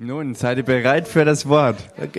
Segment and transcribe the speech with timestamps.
[0.00, 1.76] Nun, seid ihr bereit für das Wort?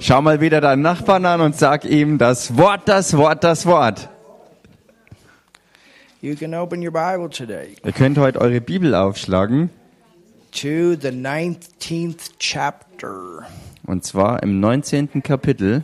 [0.00, 4.10] Schau mal wieder deinen Nachbarn an und sag ihm das Wort, das Wort, das Wort.
[7.82, 9.70] Ihr könnt heute eure Bibel aufschlagen
[10.52, 13.46] to the 19th chapter.
[13.86, 15.22] und zwar im 19.
[15.22, 15.82] Kapitel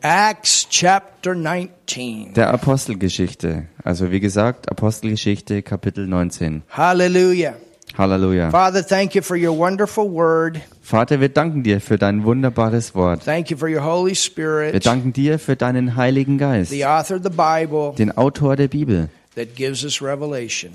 [0.00, 2.34] Acts chapter 19.
[2.34, 3.66] der Apostelgeschichte.
[3.82, 6.62] Also wie gesagt, Apostelgeschichte Kapitel 19.
[6.70, 7.54] Hallelujah.
[7.96, 8.50] Halleluja.
[8.50, 10.60] Father, thank you for your wonderful word.
[10.82, 13.24] Vater, wir danken dir für dein wunderbares Wort.
[13.24, 17.16] Thank you for your Holy Wir Spirit, danken dir für deinen Heiligen Geist, the author
[17.16, 20.72] of the Bible den Autor der Bibel, that gives us revelation.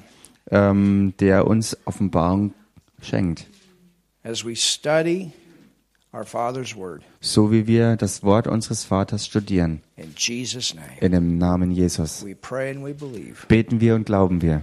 [0.52, 2.54] ähm, der uns Offenbarung
[3.02, 3.46] schenkt.
[4.24, 5.32] As we study.
[7.22, 9.82] So wie wir das Wort unseres Vaters studieren.
[9.96, 12.24] In Jesus' name, In dem Namen Jesus.
[13.48, 14.62] Beten wir und glauben wir.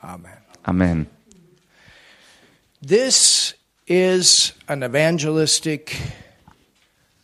[0.00, 0.30] Amen.
[0.62, 1.06] Amen.
[2.80, 5.96] This is an evangelistic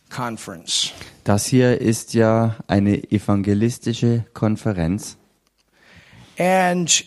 [0.09, 0.91] conference.
[1.23, 5.15] Das hier ist ja eine evangelistische Konferenz.
[6.37, 7.05] And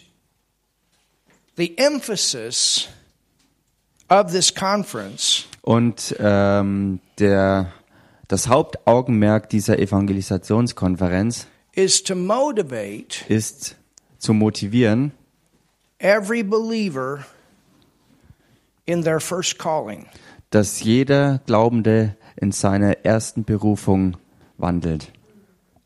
[1.56, 2.88] the emphasis
[4.08, 7.72] of this conference Und ähm, der,
[8.28, 13.74] das Hauptaugenmerk dieser Evangelisationskonferenz is to motivate ist
[14.18, 15.10] zu motivieren,
[15.98, 17.26] every believer
[18.84, 20.06] in their first calling.
[20.50, 24.16] dass jeder Glaubende in seiner ersten Berufung
[24.58, 25.10] wandelt.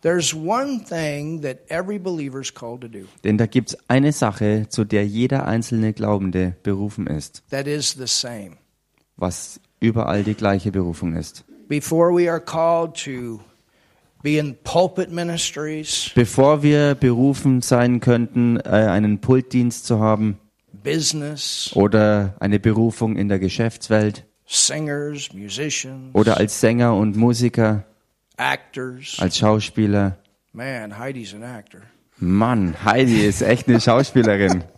[0.02, 3.06] There's one thing that every believer is called to do.
[3.24, 7.92] Denn da gibt es eine Sache, zu der jeder einzelne Glaubende berufen ist, That is
[7.92, 8.58] the same.
[9.16, 11.44] was überall die gleiche Berufung ist.
[11.68, 13.40] Before we are called to
[14.22, 20.38] be in pulpit ministries, Bevor wir berufen sein könnten, äh, einen Pultdienst zu haben
[20.82, 27.84] business, oder eine Berufung in der Geschäftswelt singers, musicians, oder als Sänger und Musiker,
[28.36, 29.16] actors.
[29.18, 30.18] als Schauspieler.
[30.52, 31.82] Man, Heidi's an actor.
[32.18, 34.64] Mann, Heidi ist echt eine Schauspielerin.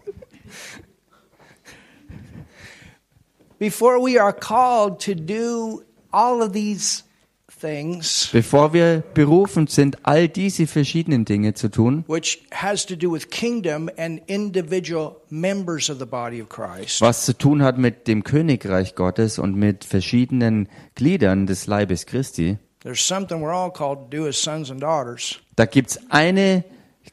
[3.62, 7.04] Before we are called to do all of these
[7.48, 13.08] things, Bevor wir berufen sind, all diese verschiedenen Dinge zu tun, which has to do
[13.08, 18.08] with kingdom and individual members of the body of Christ, was zu tun hat mit
[18.08, 24.10] dem Königreich Gottes und mit verschiedenen Gliedern des Leibes Christi, there's something we're all called
[24.10, 25.38] to do as sons and daughters.
[25.54, 26.64] da gibt's eine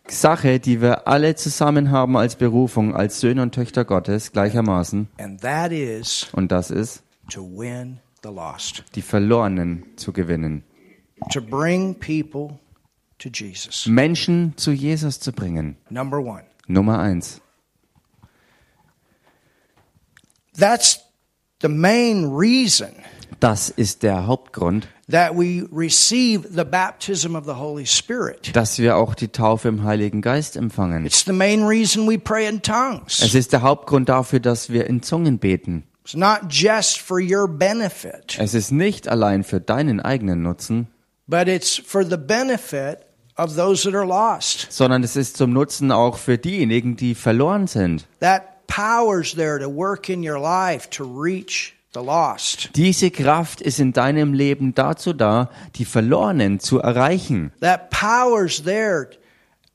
[0.07, 5.07] Sache, die wir alle zusammen haben als Berufung, als Söhne und Töchter Gottes gleichermaßen,
[6.33, 7.03] und das ist,
[8.95, 10.63] die Verlorenen zu gewinnen,
[11.31, 12.57] to bring people
[13.19, 13.85] to Jesus.
[13.87, 15.77] Menschen zu Jesus zu bringen.
[15.89, 16.43] Number one.
[16.67, 17.41] Nummer eins.
[20.57, 20.99] That's
[21.61, 22.89] the main reason
[23.39, 28.55] Das ist der Hauptgrund, that we receive the baptism of the Holy Spirit.
[28.55, 31.05] dass wir auch die Taufe im Heiligen Geist empfangen.
[31.05, 33.21] It's the main reason we pray in tongues.
[33.21, 35.83] Es ist der Hauptgrund dafür, dass wir in Zungen beten.
[36.03, 40.87] It's not just for your benefit, Es ist nicht allein für deinen eigenen Nutzen,
[41.27, 42.99] but it's for the benefit
[43.37, 44.67] of those that are lost.
[44.71, 48.05] sondern es ist zum Nutzen auch für diejenigen, die verloren sind.
[48.21, 51.75] That power's there to work in your life to reach.
[52.75, 57.51] Diese Kraft ist in deinem Leben dazu da, die Verlorenen zu erreichen.
[57.61, 59.09] That power's there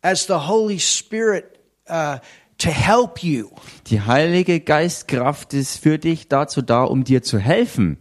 [0.03, 1.59] as the Holy Spirit
[1.89, 2.19] uh,
[2.59, 3.49] to help you.
[3.89, 7.99] Die Heilige Geistkraft ist für dich dazu da, um dir zu helfen.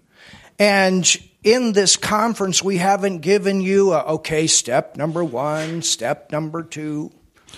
[0.59, 6.69] And in this conference, we haven't given you a, okay, step number one, step number
[6.69, 7.09] two.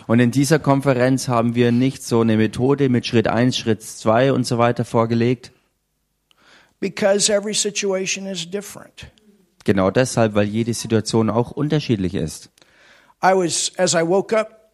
[0.07, 4.33] Und in dieser Konferenz haben wir nicht so eine Methode mit Schritt 1, Schritt 2
[4.33, 5.51] und so weiter vorgelegt.
[6.79, 9.07] Because every situation is different.
[9.63, 12.49] Genau deshalb, weil jede Situation auch unterschiedlich ist.
[13.23, 14.73] I was, as I woke up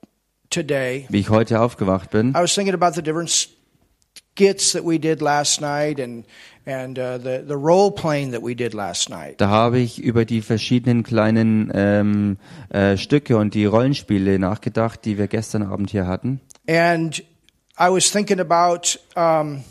[0.50, 5.00] today, Wie ich heute aufgewacht bin, I was thinking about the different skits that we
[5.00, 6.26] did last night and,
[6.66, 9.40] and uh, the, the role playing that we did last night.
[9.40, 12.38] da habe ich über die verschiedenen kleinen ähm,
[12.70, 16.42] äh, Stücke und die Rollenspiele nachgedacht, die wir gestern Abend hier hatten.
[16.68, 17.24] And
[17.80, 19.64] I was thinking about um,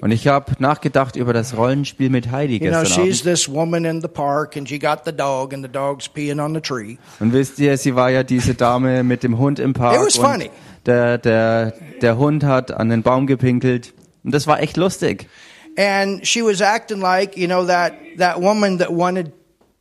[0.00, 3.34] Und ich habe nachgedacht über das Rollenspiel mit Heidi You know, gestern she's Abend.
[3.34, 6.54] this woman in the park and she got the dog and the dog's peeing on
[6.54, 6.96] the tree.
[7.20, 9.96] Und wisst ihr, sie war ja diese Dame mit dem Hund im Park.
[9.96, 10.50] It was funny.
[10.86, 13.92] Der, der, der Hund hat an den Baum gepinkelt.
[14.22, 15.28] Und das war echt lustig.
[15.76, 19.32] And she was acting like, you know, that, that woman that wanted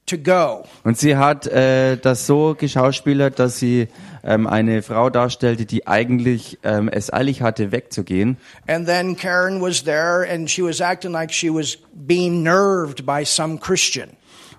[0.06, 0.66] to go.
[0.84, 3.88] Und sie hat äh, das so geschauspielert, dass sie
[4.24, 8.38] ähm, eine Frau darstellte, die eigentlich ähm, es eilig hatte, wegzugehen.
[8.68, 13.26] And then Karen was there and she was acting like she was being nerved by
[13.26, 14.10] some Christian.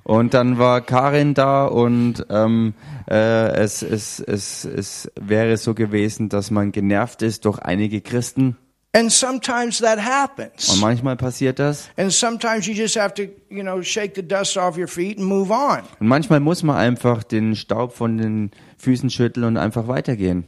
[0.04, 2.74] Und dann war Karin da und ähm,
[3.10, 8.58] äh, es, es, es, es wäre so gewesen, dass man genervt ist durch einige Christen.
[8.96, 10.76] And sometimes that Und happens.
[10.80, 11.88] manchmal passiert das.
[11.96, 15.26] And sometimes you just have to, you know, shake the dust off your feet and
[15.26, 15.82] move on.
[15.98, 20.44] Und manchmal muss man einfach den Staub von den Füßen schütteln und einfach weitergehen.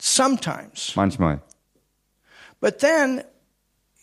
[0.00, 0.94] Sometimes.
[0.96, 1.40] Manchmal.
[2.60, 3.22] But then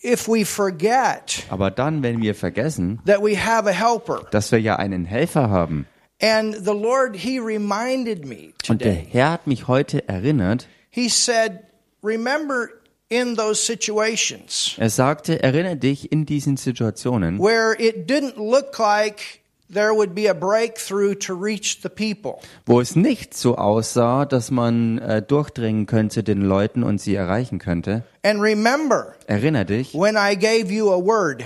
[0.04, 4.60] if we forget Aber dann, wenn wir vergessen, that we have a helper, dass wir
[4.62, 5.86] ja einen Helfer haben.
[6.22, 9.08] and the Lord, He reminded me Und der today.
[9.12, 10.68] Herr hat mich heute erinnert.
[10.90, 11.60] He said,
[12.02, 12.70] Remember
[13.10, 19.40] in those situations Er sagte, erinnere dich in diesen Situationen, where it didn't look like
[19.72, 22.40] there would be a breakthrough to reach the people.
[22.66, 27.60] wo es nicht so aussah, dass man äh, durchdringen könnte den Leuten und sie erreichen
[27.60, 28.04] könnte.
[28.24, 31.44] And remember Erinnere dich, when I gave you a word.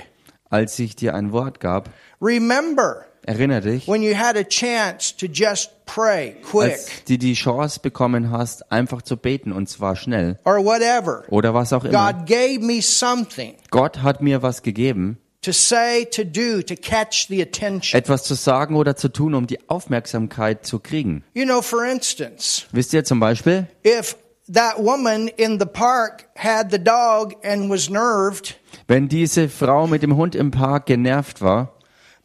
[0.49, 1.89] als ich dir ein Wort gab.
[2.21, 7.33] Remember Erinnere dich, when you had a chance to just pray quick als du die
[7.33, 11.23] Chance bekommen hast, einfach zu beten und zwar schnell or whatever.
[11.29, 12.13] oder was auch immer.
[12.13, 17.27] God gave me something Gott hat mir was gegeben, to say, to do, to catch
[17.27, 17.97] the attention.
[17.97, 21.23] etwas zu sagen oder zu tun, um die Aufmerksamkeit zu kriegen.
[21.33, 24.15] You know, for instance, Wisst ihr zum Beispiel, if
[24.51, 30.01] that woman in the park had the dog and was nerved, wenn diese Frau mit
[30.03, 31.72] dem Hund im Park genervt war,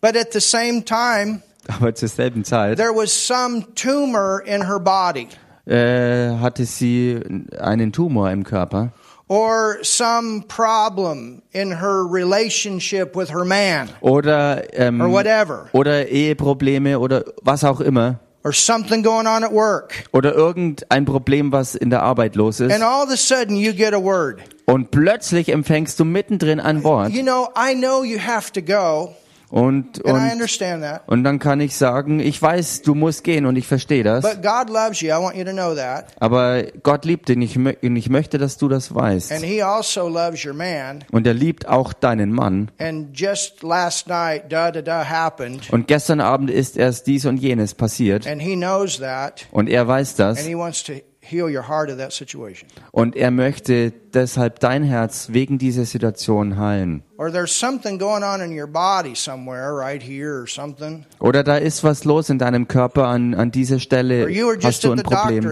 [0.01, 4.79] but at the same time, aber zur selben Zeit there was some tumor in her
[4.79, 5.29] body.
[5.67, 7.21] äh, hatte sie
[7.59, 8.93] einen Tumor im Körper.
[9.31, 13.91] Or some problem in her relationship with her man.
[14.01, 15.69] Oder ähm, or whatever.
[15.73, 18.21] oder Eheprobleme oder was auch immer.
[18.45, 20.05] Or something going on at work.
[20.13, 22.73] oder irgendein Problem, was in der Arbeit los ist.
[22.73, 24.41] And all of a sudden you get a word.
[24.65, 27.11] und plötzlich empfängst du mittendrin ein Wort.
[27.11, 29.15] You know, I know you have to go,
[29.51, 31.03] und and I und understand that.
[31.09, 34.43] und dann kann ich sagen, ich weiß, du musst gehen und ich verstehe das, But
[34.43, 35.09] God loves you.
[35.09, 36.07] I want you to know that.
[36.21, 39.33] aber Gott liebt dich und ich, möchte, dass du das And weißt.
[39.45, 41.05] He also loves your man.
[41.11, 42.71] Und er liebt auch deinen Mann.
[42.79, 45.71] And just last night, da da da happened.
[45.73, 49.47] Und gestern Abend ist erst dies und jenes passiert And He knows that.
[49.51, 52.69] und er weiß das And He wants to heal your heart of that situation.
[52.91, 57.03] und er möchte deshalb dein Herz wegen dieser Situation heilen.
[57.21, 61.05] Or there's something going on in your body somewhere, right here or something.
[61.19, 64.55] Oder da ist was los in deinem Körper an, an dieser Stelle, Or you were
[64.57, 65.45] hast just du ein Problem.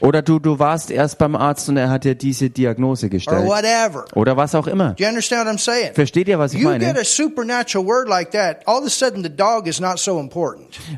[0.00, 3.46] Oder du, du warst erst beim Arzt und er hat dir diese Diagnose Or gestellt.
[3.46, 4.04] whatever.
[4.16, 4.94] Oder was auch immer.
[4.94, 5.94] Do you understand what I'm saying?
[5.94, 6.84] Versteht ihr, was ich meine?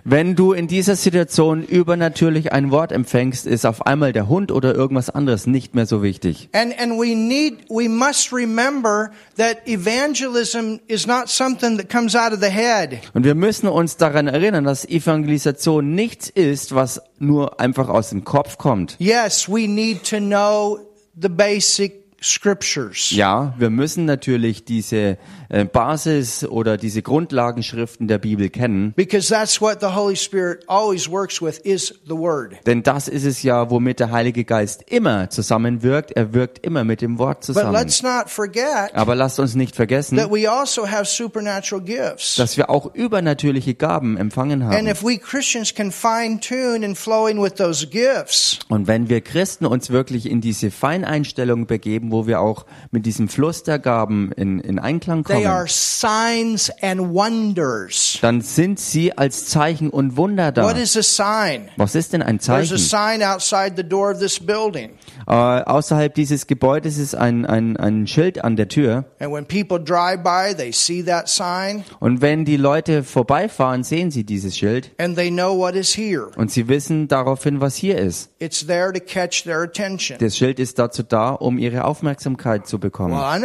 [0.04, 4.74] Wenn du in dieser Situation übernatürlich ein Wort empfängst, ist auf einmal der Hund oder
[4.74, 6.48] irgendwas anderes nicht mehr so wichtig.
[6.52, 12.32] And and we need we must remember that evangelism is not something that comes out
[12.32, 13.00] of the head.
[13.14, 18.24] Und wir müssen uns daran erinnern, dass Evangelisation nichts ist, was nur einfach aus dem
[18.24, 18.96] Kopf kommt.
[18.98, 20.78] Yes, we need to know
[21.20, 23.10] the basic scriptures.
[23.10, 25.18] Ja, wir müssen natürlich diese
[25.62, 31.40] Basis oder diese Grundlagenschriften der Bibel kennen, Because that's what the Holy Spirit always works
[31.40, 32.54] with is the word.
[32.66, 36.10] denn das ist es ja, womit der Heilige Geist immer zusammenwirkt.
[36.12, 37.72] Er wirkt immer mit dem Wort But zusammen.
[37.72, 42.36] let's not forget Aber lasst uns nicht vergessen, that we also have supernatural gifts.
[42.36, 44.86] dass wir auch übernatürliche Gaben empfangen And haben.
[44.88, 49.66] if we Christians can fine tune in flowing with those gifts, Und wenn wir Christen
[49.66, 54.58] uns wirklich in diese Feineinstellung begeben, wo wir auch mit diesem Fluss der Gaben in,
[54.60, 58.18] in Einklang are kommen, signs and wonders.
[58.22, 60.64] dann sind sie als Zeichen und Wunder da.
[60.64, 61.68] What is a sign?
[61.76, 63.20] Was ist denn ein There's a Zeichen?
[63.20, 64.90] sign outside the door of this building.
[65.26, 69.06] Äh, außerhalb dieses Gebäudes ist ein, ein, ein Schild an der Tür.
[69.20, 74.10] And when people drive by, they see that sign Und wenn die Leute vorbeifahren, sehen
[74.10, 74.90] sie dieses Schild.
[74.98, 76.28] and they know what is here.
[76.36, 78.30] Und sie wissen daraufhin, was hier ist.
[78.38, 80.18] It's there to catch their attention.
[80.18, 83.14] Das Schild ist dazu da, um ihre Aufmerksamkeit zu Well, bekommen.
[83.14, 83.38] I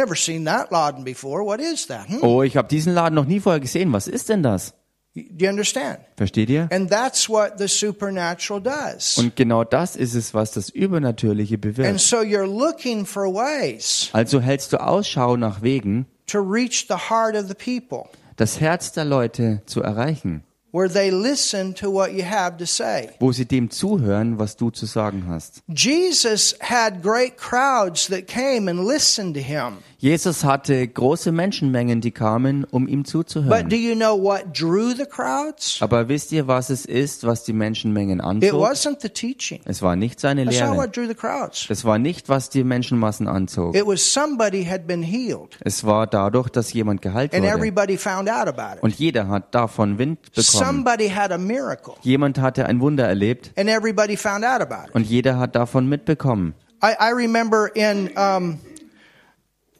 [1.80, 2.08] is that?
[2.08, 2.18] Hmm?
[2.22, 3.92] Oh, ich habe diesen Laden noch nie vorher gesehen.
[3.92, 4.74] Was ist denn das?
[5.14, 5.98] Do you understand?
[6.16, 6.68] Versteht ihr?
[6.70, 9.18] And that's what the supernatural does.
[9.18, 12.00] Und genau das ist es, was das Übernatürliche And bewirkt.
[12.00, 17.34] so you're looking for ways Also hältst du Ausschau nach Wegen, to reach the heart
[17.34, 22.24] of the people das Herz der Leute zu erreichen, where they listen to what you
[22.24, 23.08] have to say.
[23.18, 25.62] wo sie dem zuhören, was du zu sagen hast.
[25.66, 29.78] Jesus had great crowds that came and listened to him.
[30.02, 33.70] Jesus hatte große Menschenmengen, die kamen, um ihm But do zuzuhören.
[33.70, 35.76] you know what drew the crowds?
[35.82, 38.62] Aber wisst ihr, was es ist, was die Menschenmengen It anzog?
[38.62, 39.60] wasn't the teaching.
[39.66, 40.76] Es war nicht seine That's not Lehre.
[40.78, 41.66] what drew the crowds.
[41.68, 43.76] Es war nicht, was die Menschenmassen anzog.
[43.76, 47.52] It was somebody had been healed Es war dadurch, dass jemand geheilt and wurde.
[47.54, 48.82] everybody found out about it.
[48.82, 50.44] Und jeder hat davon Wind bekommen.
[50.64, 54.94] Somebody had a miracle Jemand hatte ein Wunder erlebt and everybody found out about it.
[54.94, 56.54] und jeder hat davon mitbekommen.
[56.82, 58.58] I, I remember in um,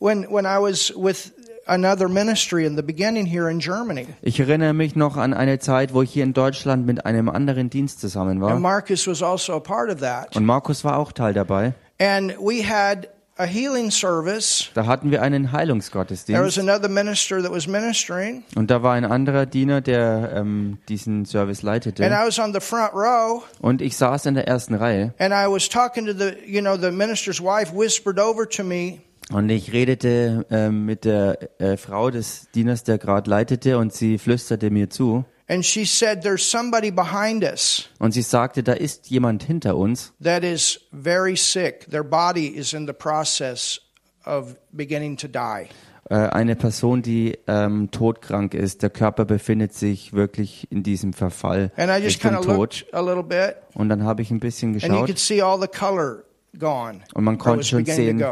[0.00, 1.32] when when I was with
[1.66, 5.94] another ministry in the beginning here in Germany, Ich erinnere mich noch an eine Zeit,
[5.94, 8.58] wo ich hier in Deutschland mit einem anderen Dienst zusammen and war.
[8.58, 10.34] Marcus was also a part of that.
[10.36, 11.74] Und Markus war auch Teil dabei.
[12.00, 14.70] And we had a healing service.
[14.74, 16.58] Da hatten wir einen There was Heilungsgottesdienst.
[16.58, 21.58] another minister that was ministering, Und da war ein anderer Diener, der ähm, diesen Service
[21.60, 22.02] and leitete.
[22.04, 23.44] I was on the front row.
[23.60, 26.76] Und ich saß in der ersten Reihe And I was talking to the, you know,
[26.76, 29.00] the minister's wife whispered over to me,
[29.32, 34.18] und ich redete ähm, mit der äh, Frau des Dieners, der gerade leitete, und sie
[34.18, 35.24] flüsterte mir zu.
[35.48, 40.12] and she said, There's somebody behind us Und sie sagte, da ist jemand hinter uns,
[40.22, 41.88] that is very sick.
[41.90, 43.80] Their body is in the process
[44.24, 45.66] of beginning to die.
[46.08, 48.82] äh, eine Person, die ähm, todkrank ist.
[48.82, 52.56] Der Körper befindet sich wirklich in diesem Verfall And I just Richtung kind of Tod.
[52.58, 55.40] looked a little bit, Und dann habe ich ein bisschen and you geschaut could see
[55.42, 56.24] all the color
[56.58, 57.00] gone.
[57.14, 58.22] und man konnte schon sehen.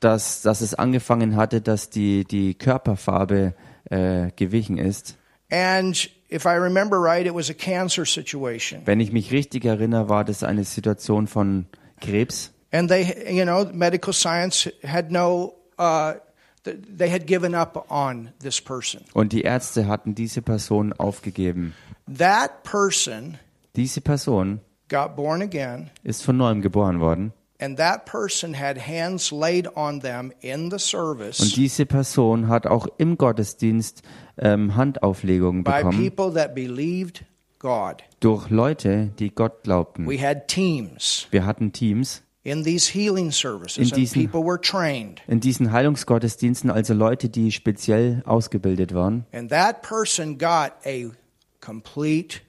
[0.00, 3.54] Dass, dass es angefangen hatte, dass die, die Körperfarbe
[3.90, 5.16] äh, gewichen ist.
[5.50, 8.82] And if I remember right, it was a cancer situation.
[8.84, 11.66] Wenn ich mich richtig erinnere, war das eine Situation von
[12.00, 12.52] Krebs.
[12.70, 16.12] And they, you know, medical science had no, uh,
[16.64, 19.00] th- they had given up on this person.
[19.14, 21.74] Und die Ärzte hatten diese Person aufgegeben.
[22.06, 23.38] That person
[23.74, 27.32] Diese Person got born again, ist von neuem geboren worden.
[27.60, 32.66] And that person had hands laid on them in the Und service diese Person hat
[32.66, 34.02] auch im Gottesdienst
[34.38, 37.24] ähm, Handauflegungen by bekommen people that believed
[37.58, 38.02] God.
[38.20, 40.06] durch Leute, die Gott glaubten.
[40.08, 44.60] We had teams Wir hatten Teams in these healing services, In and diesen- people were
[44.60, 45.20] trained.
[45.26, 49.26] in diesen Heilungsgottesdiensten, also Leute, die speziell ausgebildet waren.
[49.32, 51.10] And that person got a
[51.60, 52.40] complete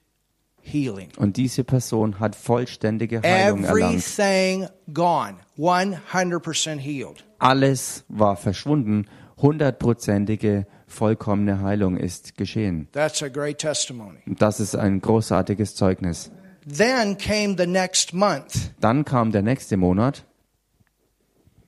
[0.62, 1.10] healing.
[1.18, 3.96] Und diese Person hat vollständige Heilung erlangt.
[3.96, 7.26] Everything gone, 100% healed.
[7.40, 9.08] Alles war verschwunden.
[9.38, 12.90] Hundertprozentige, vollkommene Heilung ist geschehen.
[12.92, 14.20] That's a great testimony.
[14.26, 16.32] Das ist ein großartiges Zeugnis.
[16.68, 18.72] Then came the next month.
[18.80, 20.26] Dann kam der nächste Monat.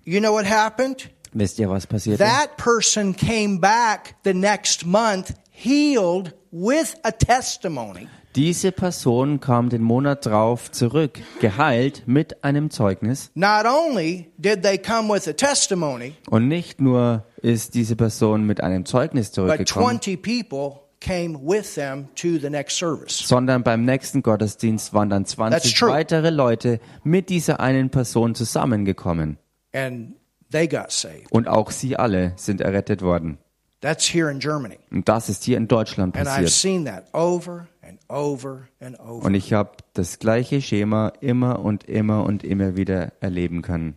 [0.04, 1.10] You know what happened?
[1.34, 2.24] Wisst ihr, was passierte?
[2.24, 8.10] That person came back the next month healed with a testimony.
[8.36, 13.30] Diese Person kam den Monat drauf zurück, geheilt mit einem Zeugnis.
[13.36, 18.62] Not only did they come with a testimony, Und nicht nur ist diese Person mit
[18.62, 23.18] einem Zeugnis zurückgekommen, 20 people came with them to the next service.
[23.28, 25.90] sondern beim nächsten Gottesdienst waren dann That's 20 true.
[25.90, 29.40] weitere Leute mit dieser einen Person zusammengekommen.
[29.74, 30.14] And
[30.52, 31.30] they got saved.
[31.32, 33.40] Und auch sie alle sind errettet worden.
[33.82, 34.78] That's here in Germany.
[34.92, 36.50] Und das ist hier in Deutschland And I've passiert.
[36.52, 39.26] seen that over and over and over.
[39.26, 43.96] Und ich habe das gleiche Schema immer und immer und immer wieder erleben können.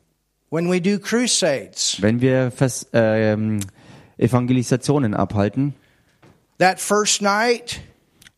[0.51, 3.61] When we do crusades, Wenn wir Vers ähm,
[4.19, 5.75] Evangelisationen abhalten,
[6.59, 7.81] that first night,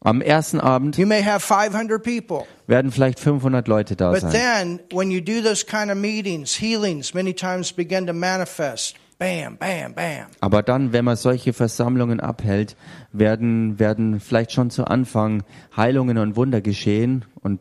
[0.00, 2.44] am ersten Abend you may have 500 people.
[2.66, 4.32] werden vielleicht 500 Leute da But sein.
[4.32, 8.96] then, when you do those kind of meetings, healings many times begin to manifest.
[9.18, 10.26] Bam, bam, bam.
[10.40, 12.76] Aber dann, wenn man solche Versammlungen abhält,
[13.12, 15.42] werden, werden vielleicht schon zu Anfang
[15.76, 17.60] Heilungen und Wunder geschehen und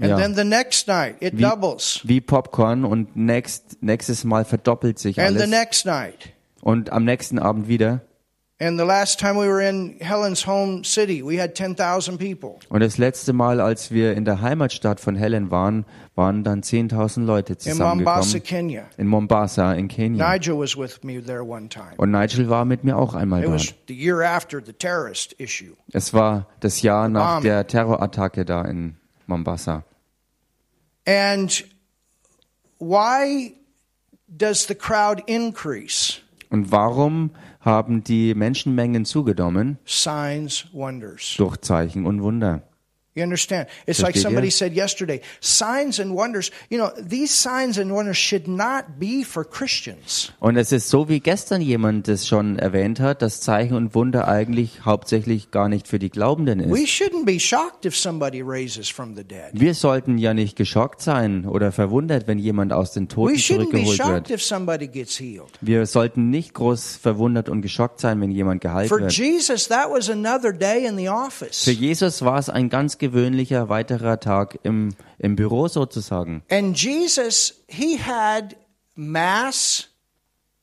[0.00, 2.00] And ja, then the next night, it wie, doubles.
[2.04, 5.42] wie Popcorn und next, nächstes Mal verdoppelt sich And alles.
[6.62, 8.00] Und am nächsten Abend wieder.
[8.64, 8.78] Und
[12.80, 17.56] das letzte Mal, als wir in der Heimatstadt von Helen waren, waren dann 10.000 Leute
[17.64, 18.42] In Mombasa, zusammengekommen.
[18.44, 18.84] Kenya.
[18.98, 20.32] In Mombasa, in Kenia.
[20.32, 21.94] Nigel was with me there one time.
[21.96, 23.78] Und Nigel war mit mir auch einmal It was dort.
[23.88, 25.74] the year after the terrorist issue.
[25.92, 28.94] Es war das Jahr nach der Terrorattacke da in
[29.26, 29.82] Mombasa.
[31.04, 31.64] And
[32.78, 33.54] why
[34.28, 36.18] does the crowd increase?
[36.50, 37.30] Und warum
[37.62, 39.78] haben die Menschenmengen zugenommen?
[41.38, 42.62] Durch Zeichen und Wunder.
[43.14, 43.66] You understand?
[43.86, 44.52] It's like Versteht somebody ihr?
[44.52, 49.44] said yesterday signs and wonders, you know, these signs and wonders should not be for
[49.44, 50.32] Christians.
[50.40, 54.28] Und es ist so, wie gestern jemand es schon erwähnt hat, dass Zeichen und Wunder
[54.28, 56.88] eigentlich hauptsächlich gar nicht für die Glaubenden We ist.
[56.90, 59.50] shouldn't be shocked if somebody raises from the dead.
[59.52, 63.58] Wir sollten ja nicht geschockt sein oder verwundert, wenn jemand aus den We Toten shouldn't
[63.58, 64.30] be zurückgeholt shocked wird.
[64.30, 65.50] if somebody gets healed.
[65.60, 69.12] Wir sollten nicht groß verwundert und geschockt sein, wenn jemand geheilt For wird.
[69.12, 71.66] Jesus, that was another day in the Für office.
[71.66, 76.44] Jesus war es ein ganz gewöhnlicher weiterer Tag im, im Büro sozusagen.
[76.48, 78.56] And Jesus, he had
[78.94, 79.88] mass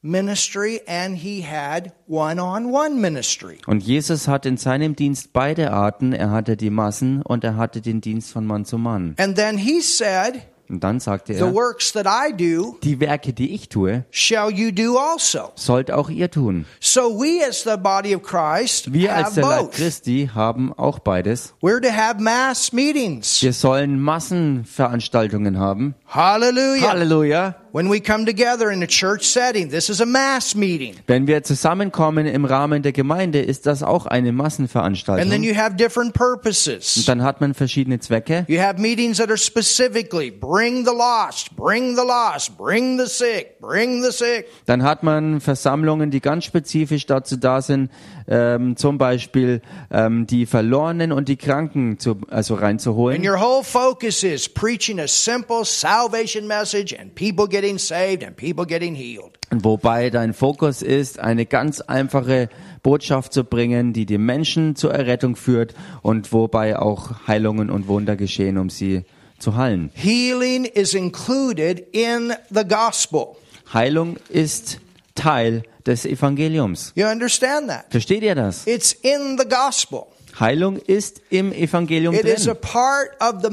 [0.01, 3.57] ministry and he had one on one ministry.
[3.67, 6.13] Und Jesus hat in seinem Dienst beide Arten.
[6.13, 9.15] Er hatte die Massen und er hatte den Dienst von Mann zu Mann.
[9.17, 13.33] And then he said, Und dann sagte The er, works that I do die Werke,
[13.33, 15.51] die ich tue, shall you do also.
[15.55, 16.65] sollt auch ihr tun.
[16.79, 19.71] So we as the body of Christ Wir als have der Leib.
[19.71, 21.53] Christi haben auch beides.
[21.61, 23.41] We're to have mass meetings.
[23.41, 25.95] Wir sollen Massenveranstaltungen haben.
[26.07, 26.89] Hallelujah.
[26.89, 27.55] Halleluja.
[27.71, 30.95] When we come together in a church setting, this is a mass meeting.
[31.07, 35.43] Wenn wir zusammenkommen im Rahmen der Gemeinde, ist das auch eine And then Massenveranstaltung.
[35.43, 36.97] you have different purposes.
[36.97, 38.45] Und dann hat man verschiedene Zwecke.
[38.47, 43.59] You have meetings that are specifically bring the lost, bring the lost, bring the sick,
[43.61, 44.47] bring the sick.
[44.65, 47.91] Dann hat man Versammlungen, die ganz spezifisch dazu da sind,
[48.27, 49.61] ähm, zum Beispiel
[49.91, 53.27] ähm, die Verlorenen und die Kranken zu, also And reinzuholen.
[53.27, 58.65] your whole focus is preaching a simple salvation message and people getting saved and people
[58.65, 59.37] getting healed.
[59.51, 62.49] Wobei dein Fokus ist, eine ganz einfache
[62.83, 68.15] Botschaft zu bringen, die die Menschen zur Errettung führt und wobei auch Heilungen und Wunder
[68.15, 69.03] geschehen, um sie
[69.39, 69.91] zu heilen.
[69.93, 73.35] Healing is included in the gospel.
[73.73, 74.79] Heilung ist
[75.15, 76.93] Teil des Evangeliums.
[76.95, 77.85] You understand that?
[77.89, 78.65] Versteht ihr das?
[78.67, 80.07] It's in the gospel.
[80.39, 82.61] Heilung ist im Evangelium It is a drin.
[82.61, 83.49] part of the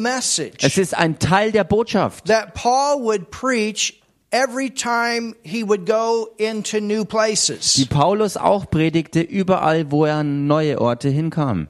[0.62, 2.26] Es ist ein Teil der Botschaft.
[2.26, 4.00] that Paul would preach
[4.33, 7.87] every time he would go into new die places.
[7.88, 11.68] Paulus auch predigte überall, wo er an neue Orte hinkam.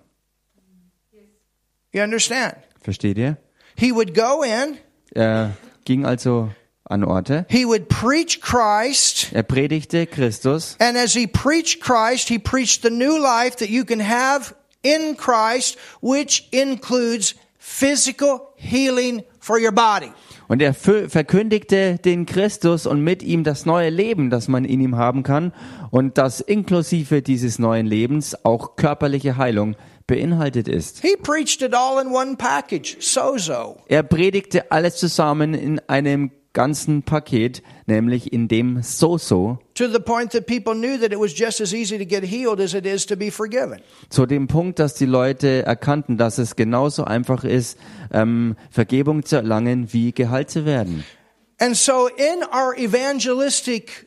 [1.92, 2.56] You understand?
[2.82, 3.36] Versteht ihr?
[3.76, 4.78] He would go in,
[5.14, 6.50] Er ging also
[6.84, 7.46] an Orte.
[7.48, 10.76] he would preach Christ, Er predigte Christus.
[10.78, 14.54] and as he preached Christ, he preached the new life that you can have
[14.86, 20.12] in Christ, which includes physical healing for your body.
[20.48, 24.96] Und er verkündigte den Christus und mit ihm das neue Leben, das man in ihm
[24.96, 25.52] haben kann.
[25.90, 29.74] Und das inklusive dieses neuen Lebens auch körperliche Heilung
[30.06, 31.00] beinhaltet ist.
[31.02, 33.78] He preached it all in one package, sozo.
[33.88, 40.32] Er predigte alles zusammen in einem ganzen Paket, nämlich in dem So-So, To the point
[40.32, 43.04] that people knew that it was just as easy to get healed as it is
[43.06, 43.80] to be forgiven.
[44.08, 47.78] zu dem Punkt, dass die Leute erkannten, dass es genauso einfach ist,
[48.10, 51.04] ähm, Vergebung zu erlangen, wie geheilt zu werden.
[51.58, 54.05] And so in our evangelistic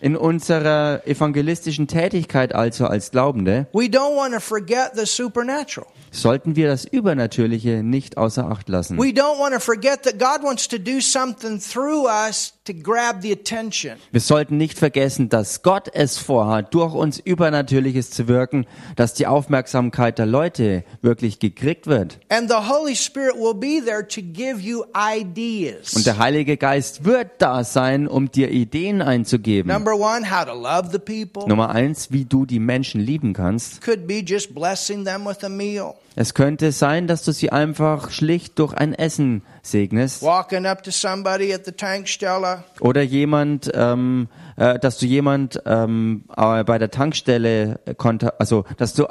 [0.00, 5.86] In unserer evangelistischen Tätigkeit also als Glaubende we don't want to forget the supernatural.
[6.10, 8.98] sollten wir das Übernatürliche nicht außer Acht lassen.
[8.98, 13.22] We don't want to forget that God wants to do something through us to grab
[13.22, 13.96] the attention.
[14.12, 19.26] Wir sollten nicht vergessen, dass Gott es vorhat, durch uns Übernatürliches zu wirken, dass die
[19.26, 22.18] Aufmerksamkeit der Leute wirklich gekriegt wird.
[22.28, 25.94] And the Holy Spirit will be there to give you ideas.
[25.94, 29.72] Und der Heilige Geist wird da sein, um dir Ideen einzugeben.
[29.72, 31.48] Number one, how to love the people.
[31.48, 33.80] Nummer eins, wie du die Menschen lieben kannst.
[33.80, 35.94] Could be just blessing them with a meal.
[36.20, 40.20] Es könnte sein, dass du sie einfach schlicht durch ein Essen segnest.
[40.20, 42.64] Walking up to somebody at the Tankstelle.
[42.80, 44.26] Oder jemand, ähm,
[44.56, 49.06] äh, dass du jemand ähm, äh, bei der Tankstelle konnte, also dass du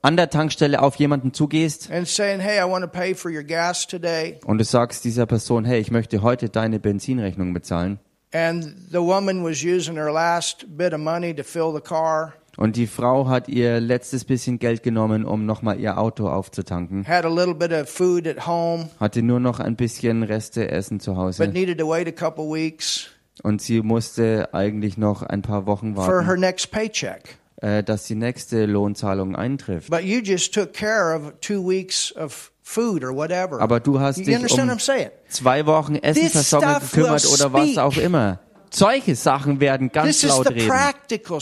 [0.00, 3.42] an der Tankstelle auf jemanden zugehst and saying, Hey, I want to pay for your
[3.42, 4.40] gas today.
[4.46, 7.98] und du sagst dieser Person, hey, ich möchte heute deine Benzinrechnung bezahlen.
[8.32, 12.76] And the woman was using her last bit of money to fill the car, Und
[12.76, 17.06] die Frau hat ihr letztes bisschen Geld genommen, um nochmal ihr Auto aufzutanken.
[17.08, 21.00] had a little bit of food at home, Hatte nur noch ein bisschen Reste Essen
[21.00, 21.46] zu but Hause.
[21.48, 23.08] needed to wait a couple weeks
[23.42, 27.36] Und sie musste eigentlich noch ein paar Wochen for her warten, next paycheck.
[27.62, 29.88] äh, dass die nächste Lohnzahlung eintrifft.
[29.90, 33.60] But you just took care of two weeks of food or whatever.
[33.60, 35.10] Aber du hast you dich understand what um I'm saying?
[35.28, 37.78] zwei Wochen Essenversorgung stuff gekümmert oder was speak.
[37.78, 38.40] auch immer.
[38.74, 40.70] Solche Sachen werden ganz This is laut reden.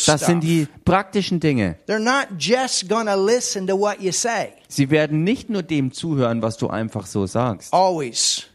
[0.07, 1.77] Das sind die praktischen Dinge.
[1.87, 4.49] They're not just going to listen to what you say.
[4.69, 7.73] Sie werden nicht nur dem zuhören, was du einfach so sagst.
[7.73, 8.47] Always.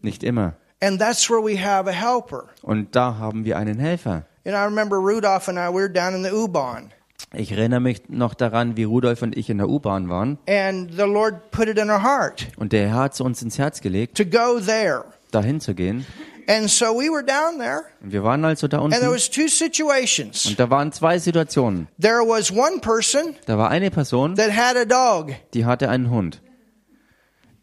[0.00, 0.54] Nicht immer.
[0.80, 2.48] And that's where we have a helper.
[2.62, 4.24] Und da haben wir einen Helfer.
[4.44, 6.90] Know, I remember Rudolph and I, we were down in the U-Bahn.
[7.34, 10.38] Ich erinnere mich noch daran, wie Rudolf und ich in der U-Bahn waren.
[10.48, 13.58] and the Lord put it in our heart Und der Herr hat es uns ins
[13.58, 15.04] Herz gelegt, to go there.
[15.30, 16.04] dahin zu gehen.
[16.48, 19.14] And so we were down there, Und wir waren also da and there unten.
[19.14, 20.46] was two situations.
[20.46, 21.88] Und da waren zwei Situationen.
[22.00, 26.10] There was one person Da war eine Person, that had a dog, die hatte einen
[26.10, 26.40] Hund.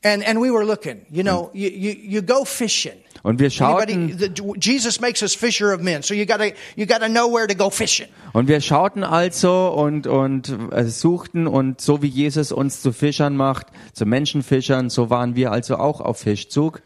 [0.03, 1.05] and and we were looking.
[1.09, 2.93] You know, you you, you go fishing.
[3.21, 4.17] Und wir schauten,
[4.61, 6.45] Jesus makes us fisher of men, so you gotta
[6.77, 8.07] you gotta know where to go fishing.
[8.31, 13.35] und wir schauten also und, und äh, suchten und so wie Jesus uns zu Fischern
[13.35, 16.81] macht, zu Menschenfischern, so waren wir also auch auf Fischzug.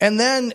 [0.00, 0.54] And then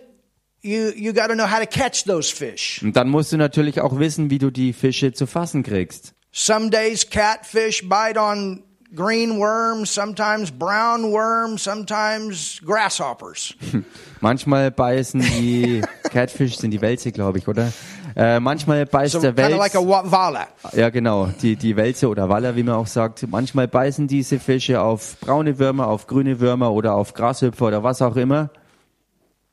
[0.62, 2.82] you you got to know how to catch those fish.
[2.84, 6.14] Und dann musst du natürlich auch wissen, wie du die Fische zu fassen kriegst.
[6.32, 8.64] Some days catfish bite on
[8.96, 13.54] green worms, sometimes brown worms, sometimes grasshoppers.
[14.22, 17.72] Manchmal beißen die Catfish, sind die Wälze, glaube ich, oder?
[18.16, 20.48] Äh, manchmal beißt So der like Wels, vala.
[20.74, 23.26] ja genau, die, die Wälze oder Waller, wie man auch sagt.
[23.30, 28.02] Manchmal beißen diese Fische auf braune Würmer, auf grüne Würmer oder auf Grashüpfer oder was
[28.02, 28.50] auch immer.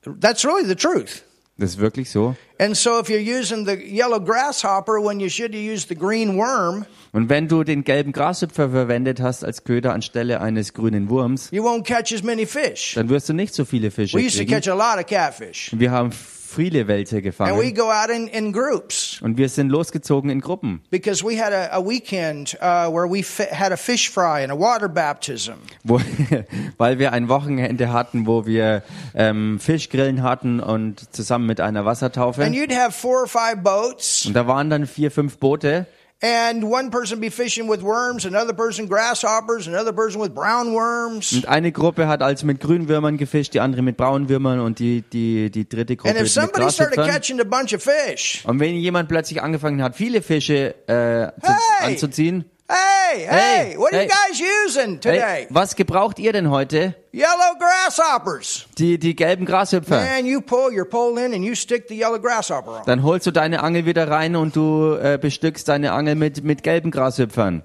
[0.03, 1.23] That's really the truth.
[1.57, 2.37] Das ist wirklich so.
[2.57, 6.85] And so if you're using the yellow grasshopper when you should use the green worm,
[7.11, 11.63] Und wenn du den gelben Grashüpfer verwendet hast als Köder anstelle eines grünen Wurms, you
[11.65, 12.93] won't catch as many fish.
[12.95, 14.51] dann wirst du nicht so viele Fische We used to kriegen.
[14.61, 15.71] catch a lot of catfish.
[15.77, 16.11] Wir haben
[16.49, 17.75] viele Wälze And we gefangen.
[17.75, 19.21] go out in, in groups.
[19.21, 23.23] Und wir sind losgezogen in Gruppen, because we had a, a weekend uh, where we
[23.51, 25.53] had a fish fry and a water baptism.
[25.83, 25.99] wo,
[26.77, 28.83] weil wir ein Wochenende hatten, wo wir
[29.15, 32.43] ähm, Fischgrillen hatten und zusammen mit einer Wassertaufe.
[32.43, 35.85] And you'd have four or five boats, Und da waren dann vier, fünf Boote
[36.21, 41.31] and one person be fishing with worms, another person grasshoppers, another person with brown worms.
[41.33, 45.49] und eine Gruppe hat also mit Grünwürmern gefischt, die andere mit Braunwürmern und die, die,
[45.49, 47.13] die dritte Gruppe And if mit somebody started Grashüpfern.
[47.13, 51.53] catching a bunch of fish, Und wenn jemand plötzlich angefangen hat, viele Fische äh, zu,
[51.79, 51.93] Hey!
[51.93, 55.19] anzuziehen, hey, hey, what are you guys using today?
[55.19, 56.95] hey, was gebraucht ihr denn heute?
[57.11, 58.67] Yellow grasshoppers.
[58.77, 60.01] Die, die gelben Grashüpfer.
[60.01, 62.85] Man, you pull your pole in and you stick the yellow grasshopper on.
[62.85, 66.63] Dann holst du deine Angel wieder rein und du äh, bestückst deine Angel mit, mit
[66.63, 67.63] gelben Grashüpfern.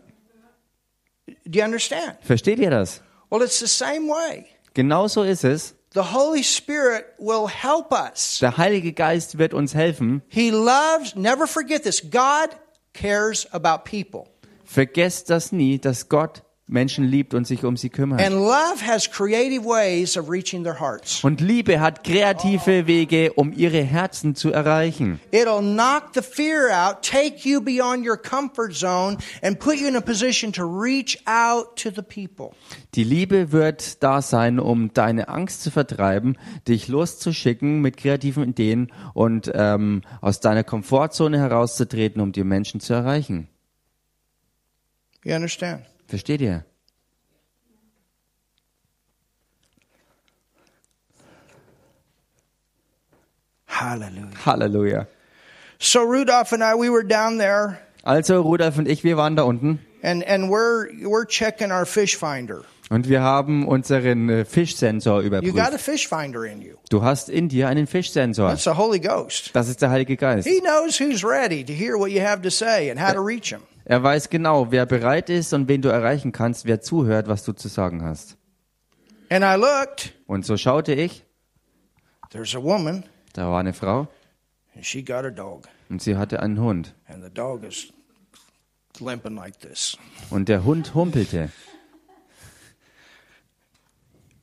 [1.47, 2.17] Do you understand?
[2.23, 3.03] Versteht ihr das?
[3.31, 4.47] Well, it's the same way.
[4.73, 5.75] Genauso ist es.
[5.95, 8.39] The Holy Spirit will help us.
[8.41, 10.23] Der Heilige Geist wird uns helfen.
[10.29, 12.51] He loves, never forget this, God
[12.95, 14.34] cares about people.
[14.65, 18.23] Vergesst das nie, dass Gott Menschen liebt und sich um sie kümmert.
[18.23, 21.23] And love has creative ways of reaching their hearts.
[21.23, 25.21] Und Liebe hat kreative Wege, um ihre Herzen zu erreichen.
[25.31, 29.97] It'll knock the fear out, take you beyond your comfort zone, and put you in
[29.97, 32.57] a position to reach out to the people.
[32.95, 38.91] Die Liebe wird da sein, um deine Angst zu vertreiben, dich loszuschicken mit kreativen Ideen
[39.13, 43.49] und ähm, aus deiner Komfortzone herauszutreten, um die Menschen zu erreichen.
[45.25, 45.85] You understand?
[46.07, 46.65] Versteht ihr?
[53.67, 54.31] Hallelujah.
[54.45, 55.07] Halleluja.
[55.79, 59.43] So Rudolph and I, we were down there, Also Rudolf und ich, wir waren da
[59.45, 62.65] unten and and we're we're checking our fish finder.
[62.91, 65.81] und wir haben unseren äh, Fischsensor You got a überprüft.
[65.81, 66.75] fish finder in you.
[66.91, 68.51] Du hast in dir einen Fischsensor.
[68.51, 69.51] That's the Holy Ghost.
[69.55, 70.47] Das ist der Heilige Geist.
[70.47, 73.51] He knows who's ready to hear what you have to say and how to reach
[73.51, 73.63] him.
[73.85, 77.53] Er weiß genau, wer bereit ist und wen du erreichen kannst, wer zuhört, was du
[77.53, 78.37] zu sagen hast.
[79.31, 80.15] And I looked.
[80.27, 81.25] Und so schaute ich,
[82.31, 84.09] There's a woman, da war eine Frau
[84.75, 86.95] and she got a dog, und sie hatte einen Hund.
[87.07, 87.93] and the dog is
[89.01, 89.97] limping like this.
[90.31, 91.51] Und der Hund humpelte.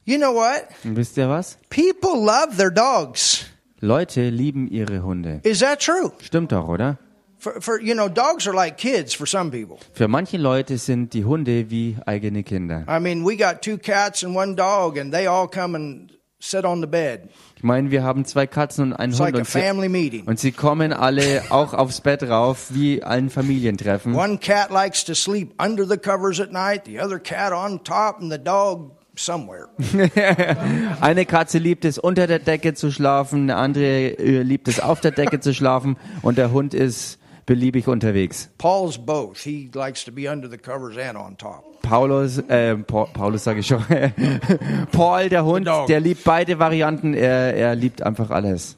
[0.05, 0.67] You know what?
[0.83, 1.57] Und wisst ihr was?
[1.69, 3.45] People love their dogs.
[3.79, 5.41] Leute lieben ihre Hunde.
[5.43, 6.11] Is that true?
[6.21, 6.97] Stimmt doch, oder?
[7.41, 9.79] For, for you know, dogs are like kids for some people.
[9.93, 12.85] Für manche Leute sind die Hunde wie eigene Kinder.
[12.87, 16.65] I mean, we got two cats and one dog, and they all come and sit
[16.65, 17.29] on the bed.
[17.55, 20.51] Ich meine, wir haben zwei Katzen und einen It's Hund like und sie, und sie
[20.51, 24.13] kommen alle auch aufs Bett rauf, wie ein Familientreffen.
[24.13, 28.21] One cat likes to sleep under the covers at night, the other cat on top,
[28.21, 29.69] and the dog somewhere.
[31.01, 35.01] Eine Katze liebt es, unter der Decke zu schlafen, eine andere äh, liebt es, auf
[35.01, 37.17] der Decke zu schlafen und der Hund ist
[37.51, 38.49] beliebig unterwegs.
[38.57, 39.39] Paul's both.
[39.43, 41.81] He likes to be under the covers and on top.
[41.81, 43.83] Paulus, äh, Pa- Paulus sage ich schon,
[44.91, 48.77] Paul, der Hund, der liebt beide Varianten, er, er liebt einfach alles.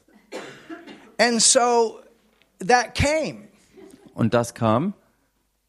[1.18, 2.00] And so
[2.66, 3.48] that came.
[4.14, 4.94] Und das kam,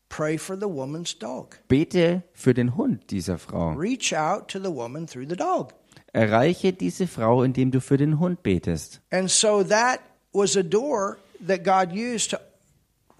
[0.10, 1.60] Pray for the woman's dog.
[1.68, 3.74] bete für den Hund dieser Frau.
[3.74, 5.74] Reach out to the woman through the dog.
[6.14, 9.02] Erreiche diese Frau, indem du für den Hund betest.
[9.12, 10.00] And so that
[10.32, 12.38] was a door that God used to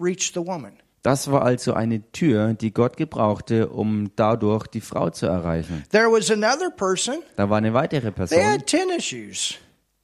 [0.00, 0.72] reach the woman.
[1.02, 5.84] Das war also eine Tür, die Gott gebrauchte, um dadurch die Frau zu erreichen.
[5.92, 9.54] There was another person, Da war eine weitere they Person, had tennis shoes.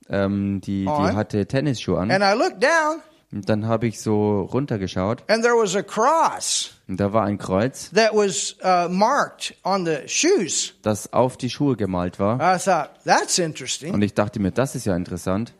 [0.09, 1.16] ähm, die, die On.
[1.16, 2.11] hatte Tennisschuhe an.
[2.12, 3.00] And I looked down,
[3.33, 7.38] Und dann habe ich so runtergeschaut and there was a cross und da war ein
[7.38, 10.74] Kreuz, that was uh, marked on the shoes.
[10.83, 12.37] das auf die Schuhe gemalt war.
[12.37, 13.92] I thought, that's interesting.
[13.94, 15.52] Und ich dachte mir, das ist ja interessant.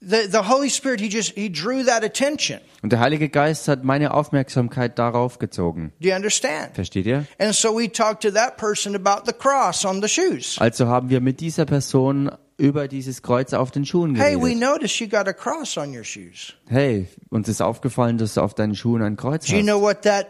[0.00, 2.60] The, the Holy Spirit, he just, he drew that attention.
[2.82, 5.92] Und der Heilige Geist hat meine Aufmerksamkeit darauf gezogen.
[6.00, 6.74] Do you understand?
[6.74, 7.26] Versteht ihr?
[7.38, 10.56] And so we talked to that person about the cross on the shoes.
[10.60, 14.60] Also haben wir mit dieser Person über dieses Kreuz auf den Schuhen Hey, we geredet.
[14.60, 16.54] noticed you got a cross on your shoes.
[16.68, 19.66] Hey, uns ist aufgefallen, dass du auf deinen Schuhen ein Kreuz Do you hast.
[19.66, 20.26] know what that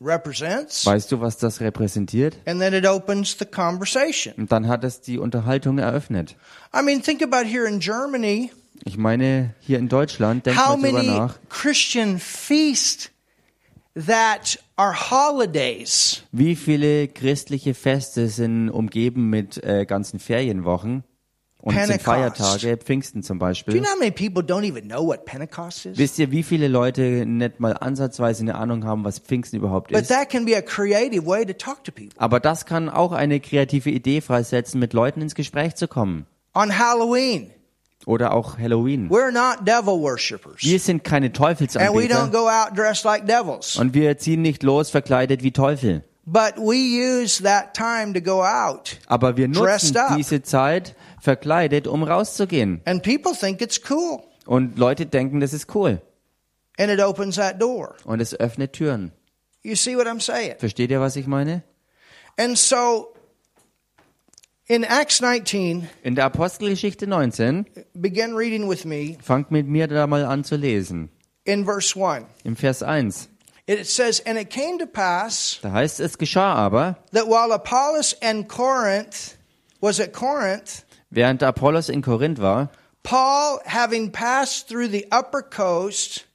[0.00, 0.84] represents?
[0.86, 2.36] Weißt du, was das repräsentiert?
[2.46, 4.34] And then it opens the conversation.
[4.36, 6.36] Und dann hat es die Unterhaltung eröffnet.
[6.74, 8.50] I mean, think about here in Germany,
[8.84, 13.10] Ich meine, hier in Deutschland, denk how mal drüber many nach, Christian feasts
[13.94, 16.22] that are holidays.
[16.32, 21.04] wie viele christliche Feste sind umgeben mit äh, ganzen Ferienwochen
[21.58, 22.02] und sind.
[22.02, 23.80] Feiertage, Pfingsten zum Do you Beispiel.
[23.80, 25.96] know how many people don't even know what Pentecost is?
[25.98, 30.00] Wisst ihr, wie viele Leute nicht mal ansatzweise eine Ahnung haben, was Pfingsten überhaupt But
[30.02, 30.08] ist?
[30.08, 32.10] that can be a creative way to talk to people.
[32.16, 36.26] Aber das kann auch eine kreative Idee freisetzen, mit Leuten ins Gespräch zu kommen.
[36.54, 37.50] On Halloween,
[38.06, 39.08] Oder auch Halloween.
[39.08, 40.62] we're not devil worshippers.
[40.62, 43.76] Wir sind keine And we don't Teufelsanbeter go out dressed like devils.
[43.76, 46.02] und wir ziehen nicht los verkleidet wie Teufel.
[46.24, 48.96] But we use that time to go out.
[49.06, 50.16] Aber wir Dressed nutzen up.
[50.16, 52.80] diese Zeit verkleidet, um rauszugehen.
[52.84, 54.20] And people think it's cool.
[54.46, 56.00] Und Leute denken, das ist cool.
[56.78, 57.96] And it opens that door.
[58.04, 59.12] Und es öffnet Türen.
[59.62, 60.56] You see what I'm saying?
[60.58, 61.62] Versteht ihr, was ich meine?
[62.38, 63.14] And so
[64.72, 70.06] in Acts 19, In der Apostelgeschichte 19, begin reading with me fangt mit mir da
[70.06, 71.10] mal an zu lesen.
[71.44, 72.24] in verse 1.
[72.44, 73.28] Im Vers 1.
[73.66, 78.16] It says, And it came to pass Da heißt es, geschah aber, that while Apollos
[78.22, 79.36] and Corinth
[79.82, 82.70] was at Corinth, während Apollos in Korinth war,
[83.02, 86.26] Paul, having passed through the upper coast,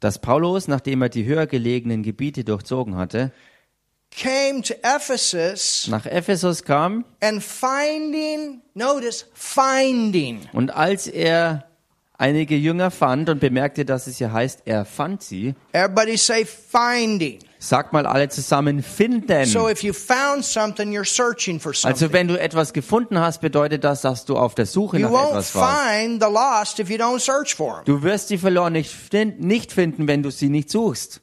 [0.00, 3.30] dass Paulus, nachdem er die höher gelegenen Gebiete durchzogen hatte,
[4.10, 10.40] came to Ephesus nach Ephesus kam and finding, notice, finding.
[10.52, 11.64] und als er
[12.18, 17.38] einige Jünger fand und bemerkte, dass es hier heißt, er fand sie, Everybody say finding.
[17.58, 19.46] sagt mal alle zusammen finden.
[19.46, 21.92] So if you found something, you're searching for something.
[21.92, 25.28] Also wenn du etwas gefunden hast, bedeutet das, dass du auf der Suche You nach
[25.30, 25.94] etwas warst.
[25.94, 27.84] find the lost if you don't search for them.
[27.86, 28.92] Du wirst die verloren nicht,
[29.38, 31.22] nicht finden, wenn du sie nicht suchst.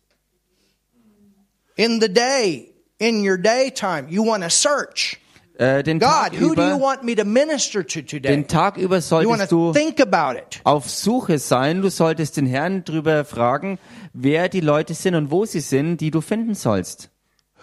[1.75, 5.17] In the day, in your daytime, you want to search.
[5.59, 8.29] Äh, den, God, Tag who do you über, want me to minister to today?
[8.29, 10.61] den Tag über solltest du think about it.
[10.63, 11.81] auf Suche sein.
[11.81, 13.79] Du solltest den Herrn drüber fragen,
[14.13, 17.09] wer die Leute sind und wo sie sind, die du finden sollst.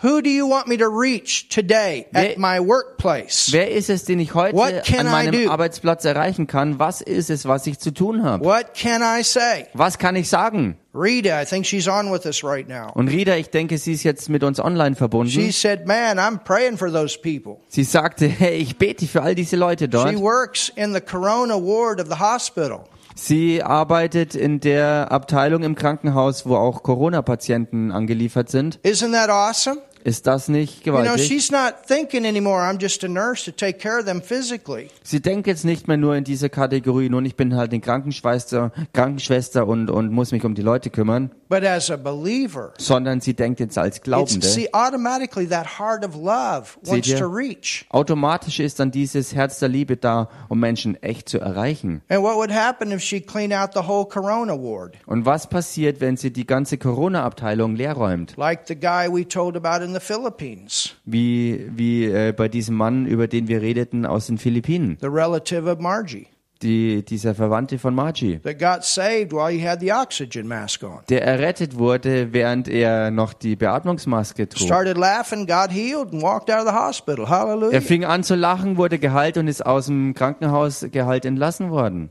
[0.02, 3.50] Who do you want me to reach today at my workplace?
[3.52, 5.48] Wer ist es, den ich heute What can an meinem?
[5.48, 6.78] Arbeitsplatz erreichen kann?
[6.78, 8.44] Was ist es, was ich zu tun habe?
[8.44, 9.66] What can I say?
[9.72, 10.76] Was kann ich sagen?
[10.94, 12.90] Rita, I think she's on with us right now.
[12.94, 15.30] Und Rita, ich denke, sie ist jetzt mit uns online verbunden.
[15.30, 17.61] She said, Man, I'm praying for those people.
[17.68, 20.16] Sie sagte, hey, ich bete für all diese Leute She dort.
[20.20, 22.85] works in the corona ward of the hospital.
[23.14, 28.81] Sie arbeitet in der Abteilung im Krankenhaus, wo auch Corona-Patienten angeliefert sind.
[28.83, 29.79] Isn't that awesome?
[30.05, 31.27] Ist das nicht gewaltig?
[31.27, 34.90] she's not thinking anymore, I'm just a nurse to take care of them physically.
[35.03, 38.70] Sie denkt jetzt nicht mehr nur in diese Kategorie, nun ich bin halt eine Krankenschwester,
[38.92, 43.35] Krankenschwester und, und muss mich um die Leute kümmern, But as a believer, sondern sie
[43.35, 44.46] denkt jetzt als Glaubende.
[44.46, 47.18] see, automatically that heart of love wants ihr?
[47.18, 47.87] to reach.
[47.90, 52.02] Automatisch ist dann dieses Herz der Liebe da, um Menschen echt zu erreichen.
[52.09, 54.94] And what would happen if she cleaned out the whole corona ward?
[55.07, 58.37] Und was passiert, wenn sie die ganze Corona-Abteilung leerräumt?
[58.37, 63.07] Like the guy we told about in the Philippines, Wie, wie äh, bei diesem Mann,
[63.07, 66.26] über den wir redeten aus den Philippinen, the relative of Margie
[66.64, 71.00] die, dieser Verwandte von Margie, that got saved while he had the oxygen mask on.
[71.09, 74.66] der errettet wurde, während er noch die Beatmungsmaske trug.
[74.66, 77.29] Started laughing, got healed, and walked out of the hospital.
[77.29, 77.74] Hallelujah.
[77.74, 82.11] Er fing an zu lachen, wurde geheilt und ist aus dem Krankenhaus geheilt entlassen worden.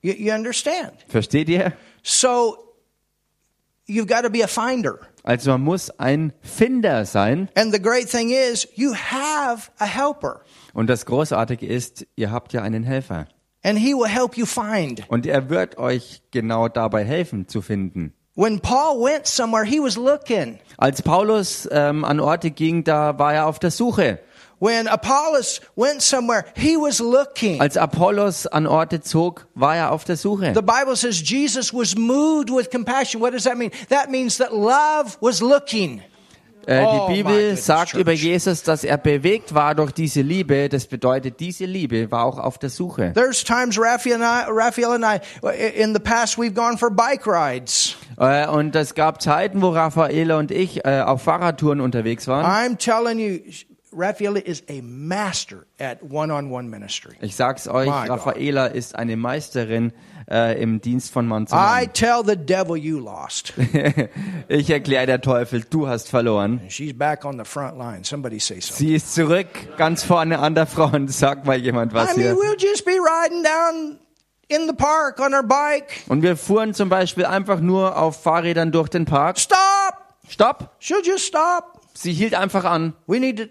[0.00, 0.92] You, you understand?
[1.08, 1.72] Versteht ihr?
[2.02, 2.56] So
[3.88, 5.00] you've got to be a finder.
[5.24, 7.48] Also man muss ein Finder sein.
[7.54, 10.42] And the great thing is, you have a helper,
[10.78, 13.26] Und das Großartige ist, ihr habt ja einen Helfer.
[13.64, 15.02] and he will help you find.
[15.10, 18.12] Und er wird euch genau dabei helfen zu finden.
[18.36, 20.60] When Paul went somewhere, he was looking.
[20.76, 24.20] Als Paulus ähm, an Orte ging, da war er auf der Suche.
[24.60, 27.60] When Apollos went somewhere, he was looking.
[27.60, 30.52] Als Apollos an Orte zog, war er auf der Suche.
[30.54, 33.20] The Bible says Jesus was moved with compassion.
[33.20, 33.72] What does that mean?
[33.88, 36.02] That means that love was looking.
[36.68, 38.00] Äh, Oh, die my Bibel sagt Church.
[38.02, 40.68] über Jesus, dass er bewegt war durch diese Liebe.
[40.68, 43.12] Das bedeutet, diese Liebe war auch auf der Suche.
[43.14, 47.26] There's times Raphael and I, Raphael and I, in the past, we've gone for bike
[47.26, 47.96] rides.
[48.18, 52.44] Äh, und es gab Zeiten, wo Raffaele und ich äh, auf Fahrradtouren unterwegs waren.
[52.44, 53.38] I'm telling you,
[53.98, 57.16] Raphael is a master at one-on-one ministry.
[57.20, 58.74] Ich sag's euch, My God.
[58.74, 59.92] Ist eine Meisterin
[60.30, 61.92] äh, im Dienst von Mann zu I Mann.
[61.92, 63.54] tell the devil you lost.
[64.48, 66.60] Ich erkläre der Teufel, du hast verloren.
[66.68, 68.04] She's back on the front line.
[68.04, 68.86] Somebody say something.
[68.86, 71.12] Sie ist zurück, ganz vorne an der Front.
[71.12, 72.36] Sag mal jemand was I mean, hier.
[72.36, 73.98] we'll just be riding down
[74.48, 76.04] in the park on our bike.
[76.08, 79.38] Und wir fuhren zum Beispiel einfach nur auf Fahrrädern durch den Park.
[79.38, 79.58] Stop!
[80.28, 80.76] Stopp!
[80.80, 81.80] She'll just stop.
[81.94, 83.44] Sie hielt einfach an We need to,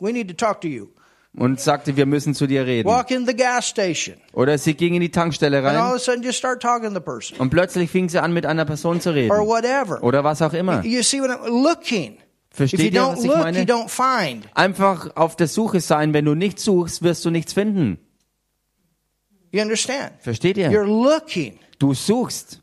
[0.00, 0.88] we need to talk to you.
[1.36, 2.88] und sagte, wir müssen zu dir reden.
[2.88, 4.16] Walk in the gas station.
[4.32, 6.88] Oder sie ging in die Tankstelle And all rein of a sudden just start talking
[6.88, 7.38] to the person.
[7.38, 9.30] und plötzlich fing sie an, mit einer Person zu Or reden.
[9.46, 10.02] whatever.
[10.02, 10.84] Oder was auch immer.
[10.84, 12.14] You see what I'm looking.
[12.52, 13.58] If Versteht you ihr, don't was ich look, meine?
[13.60, 14.48] you don't find.
[14.54, 16.12] Einfach auf der Suche sein.
[16.12, 17.98] Wenn du nichts suchst, wirst du nichts finden.
[19.52, 20.12] You understand?
[20.20, 20.68] Versteht ihr?
[20.70, 21.58] You're looking.
[21.78, 22.60] Du suchst.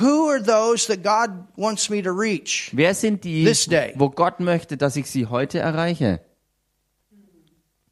[0.00, 2.70] Who are those that God wants me to reach?
[2.72, 3.92] Wer sind die, This day.
[3.96, 6.20] wo Gott möchte, dass ich sie heute erreiche?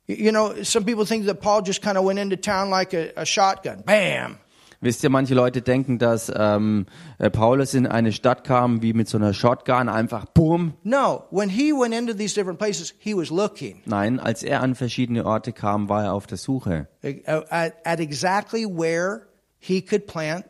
[0.07, 3.12] You know, some people think that Paul just kind of went into town like a,
[3.17, 3.83] a shotgun.
[3.87, 4.38] Bam!
[4.81, 6.87] Wisst ihr, manche Leute denken, dass ähm,
[7.19, 10.75] äh, Paulus in eine Stadt kam wie mit so einer Shotgun, einfach boom.
[10.83, 14.75] No, when he went into these different places, he was looking Nein, als er an
[14.75, 16.88] verschiedene Orte kam, war er auf der Suche.
[17.05, 19.29] at, at exactly where
[19.61, 20.47] he could plant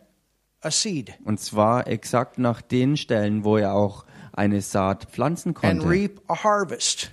[0.63, 6.11] a seed Und zwar exakt nach den Stellen, wo er auch eine Saat pflanzen konnte,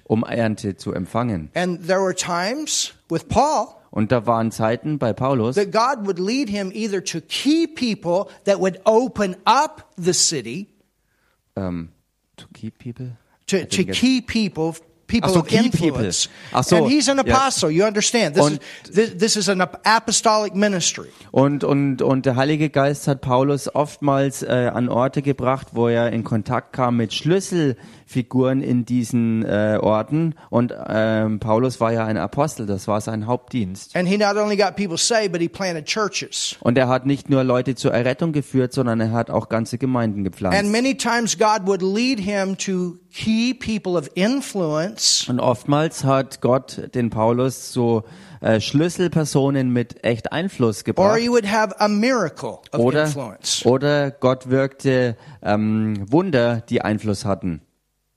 [0.05, 1.49] um Ernte zu empfangen.
[1.53, 6.19] And there were times with Paul Und da waren Zeiten bei Paulus, that God would
[6.19, 10.67] lead him either to key people that would open up the city,
[11.55, 11.89] ähm,
[12.37, 13.17] to keep people?
[13.47, 14.75] to, I to didn't get- key people,
[15.09, 15.65] people so, of people.
[15.65, 16.29] influence.
[16.53, 18.35] Ach so, and he's an apostle, you understand.
[18.35, 21.09] This, Und- is, this, is an apostolic ministry.
[21.31, 26.13] Und, und, und der Heilige Geist hat Paulus oftmals äh, an Orte gebracht, wo er
[26.13, 27.13] in Kontakt kam mit
[28.09, 30.35] Schlüsselfiguren in diesen äh, Orten.
[30.49, 33.95] Und ähm, Paulus war ja ein Apostel, das war sein Hauptdienst.
[33.95, 36.55] And he not only got people saved, but he planted churches.
[36.61, 40.19] Und er hat nicht nur Leute zur Errettung geführt, sondern er hat auch ganze Gemeinden
[40.19, 40.71] And gepflanzt.
[40.71, 46.89] many times God would lead him to key people of influence Und oftmals hat Gott
[46.93, 48.03] den Paulus so
[48.41, 51.19] äh, Schlüsselpersonen mit echt Einfluss or gebracht.
[52.73, 53.65] Oder, influence.
[53.65, 57.61] oder Gott wirkte ähm, Wunder, die Einfluss hatten.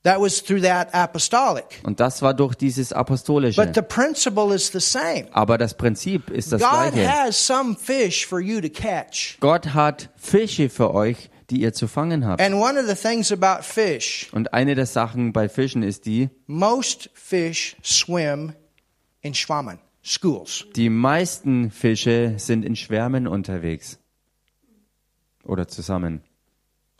[0.04, 1.80] That was through that apostolic.
[1.84, 3.64] Und das war durch dieses Apostolische.
[3.64, 5.28] But the principle is the same.
[5.32, 7.08] Aber das Prinzip ist das God gleiche.
[7.08, 9.36] has some fish for you to catch.
[9.38, 12.40] Gott hat Fische für euch, die ihr zu fangen habt.
[12.42, 16.30] And one of the things about fish, Und eine der Sachen bei Fischen ist die,
[16.46, 18.54] most fish swim
[19.20, 20.64] in Schwammen, schools.
[20.74, 24.00] die meisten Fische sind in Schwärmen unterwegs.
[25.44, 26.22] Oder zusammen.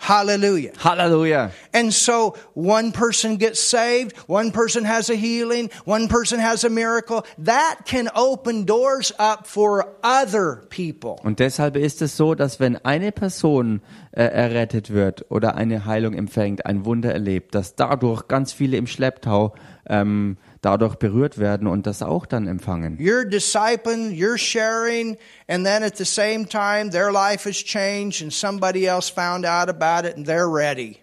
[0.03, 0.73] Hallelujah.
[0.73, 1.53] Halleluja.
[1.73, 6.69] And so one person gets saved, one person has a healing, one person has a
[6.69, 7.25] miracle.
[7.39, 11.21] That can open doors up for other people.
[11.23, 16.15] Und deshalb ist es so, dass wenn eine Person äh, errettet wird oder eine Heilung
[16.15, 19.55] empfängt, ein Wunder erlebt, dass dadurch ganz viele im Schlepptau
[19.89, 22.97] ähm, dadurch berührt werden und das auch dann empfangen.
[22.97, 28.33] You're discipling, you're sharing, and then at the same time, their life has changed and
[28.33, 30.97] somebody else found out about it and they're ready.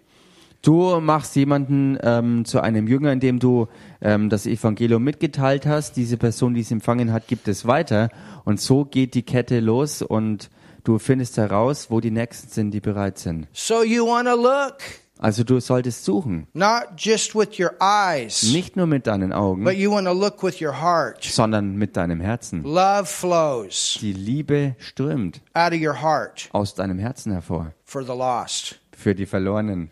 [0.62, 3.68] Du machst jemanden ähm, zu einem Jünger, indem du
[4.02, 5.96] ähm, das Evangelium mitgeteilt hast.
[5.96, 8.10] Diese Person, die es empfangen hat, gibt es weiter.
[8.44, 10.50] Und so geht die Kette los und
[10.84, 13.46] du findest heraus, wo die Nächsten sind, die bereit sind.
[13.54, 14.80] So you want to look,
[15.22, 19.74] Also du solltest suchen, not just with your eyes, nicht nur mit deinen Augen, but
[19.74, 21.22] you want to look with your heart.
[21.22, 22.62] sondern mit deinem Herzen.
[22.62, 28.12] Love flows Die Liebe strömt out of your heart aus deinem Herzen hervor for the
[28.12, 28.80] lost.
[28.96, 29.90] für die Verlorenen.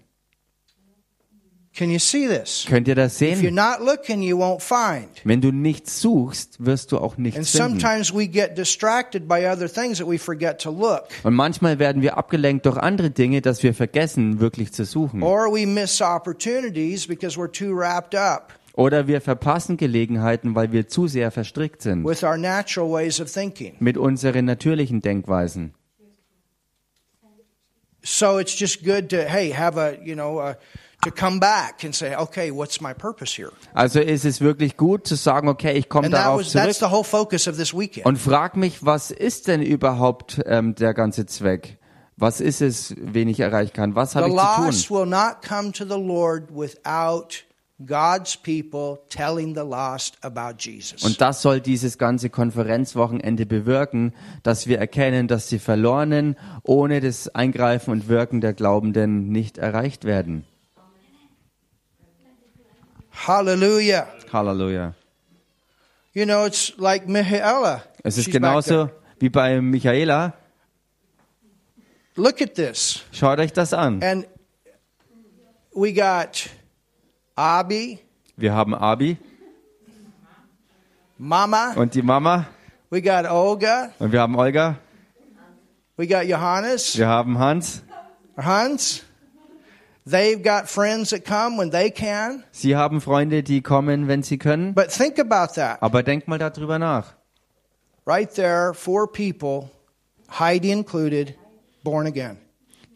[1.79, 2.67] Can you see this?
[2.69, 3.55] Könnt ihr das If you're sehen?
[3.55, 5.07] not looking, you won't find.
[5.23, 7.79] Wenn du nichts suchst, wirst du auch And nichts finden.
[7.79, 11.05] sometimes we get distracted by other things that we forget to look.
[11.23, 15.23] Und manchmal werden wir abgelenkt durch andere Dinge, dass wir vergessen, wirklich zu suchen.
[15.23, 20.89] Or we miss opportunities because we're too wrapped up Oder wir verpassen Gelegenheiten, weil wir
[20.89, 23.77] zu sehr verstrickt sind with our natural ways of thinking.
[23.79, 25.75] mit unseren natürlichen Denkweisen.
[28.03, 30.55] So it's just good to hey have a you know uh,
[31.03, 35.07] to come back and say okay what's my purpose here Also ist es wirklich gut
[35.07, 38.07] zu sagen, okay, ich komme darauf was that's zurück the whole focus of this weekend
[38.07, 41.79] und frag mich, was ist denn überhaupt ähm, der ganze Zweck?
[42.21, 43.95] Was ist es, wen ich erreichen kann?
[43.95, 44.99] Was habe the ich zu lost tun?
[44.99, 47.45] will not come to the Lord without
[47.87, 54.67] God's people telling the lost about Jesus Und das soll dieses ganze Konferenzwochenende bewirken, dass
[54.67, 60.45] wir erkennen, dass die Verlorenen ohne das Eingreifen und Wirken der Glaubenden nicht erreicht werden.
[63.27, 64.07] Hallelujah.
[64.33, 64.95] Halleluja.
[66.15, 68.91] you know it's like Michaela Es ist She's genauso
[69.21, 70.35] wie bei Michaela.
[72.17, 73.03] look at this.
[73.13, 74.03] Schaut euch das an.
[74.03, 74.27] and
[75.75, 76.49] we got
[77.37, 77.99] Abi
[78.37, 79.17] Wir haben Abi.
[81.19, 81.73] Mama.
[81.75, 82.47] Und die Mama.
[82.91, 83.91] We got Olga.
[83.99, 84.77] Und wir haben Olga,
[85.97, 86.97] we got Johannes.
[86.97, 87.83] Wir haben Hans.
[88.37, 89.03] Hans.
[90.11, 92.45] They've got friends that come when they can.
[92.51, 94.75] Sie haben Freunde, die kommen, wenn sie können.
[94.75, 95.83] But think about that.
[95.83, 97.15] Aber denkt mal darüber nach.
[98.07, 99.71] Right there, four people,
[100.31, 101.35] Heidi included,
[101.83, 102.39] born again.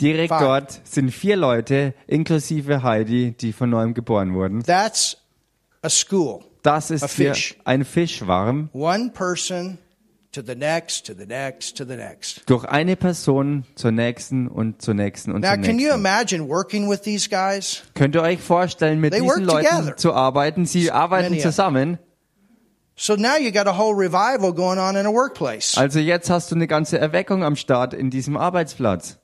[0.00, 0.40] Direkt Five.
[0.40, 4.62] dort sind vier Leute, inklusive Heidi, die von neuem geboren wurden.
[4.62, 5.18] That's
[5.82, 6.40] a school.
[6.62, 7.56] Das A ist hier fish.
[7.64, 8.70] ein Fischwarm.
[8.72, 9.78] One person
[10.32, 12.42] to the next, to the next, to the next.
[12.46, 15.98] Durch eine Person zur nächsten und zur nächsten und Now, zur can you nächsten.
[16.00, 17.82] imagine working with these guys?
[17.94, 19.96] Könnt ihr euch vorstellen, mit They diesen work Leuten together.
[19.96, 20.66] zu arbeiten?
[20.66, 21.98] Sie arbeiten many zusammen.
[22.94, 25.76] So now you got a whole revival going on in a workplace.
[25.76, 29.18] Also jetzt hast du eine ganze Erweckung am Start in diesem Arbeitsplatz.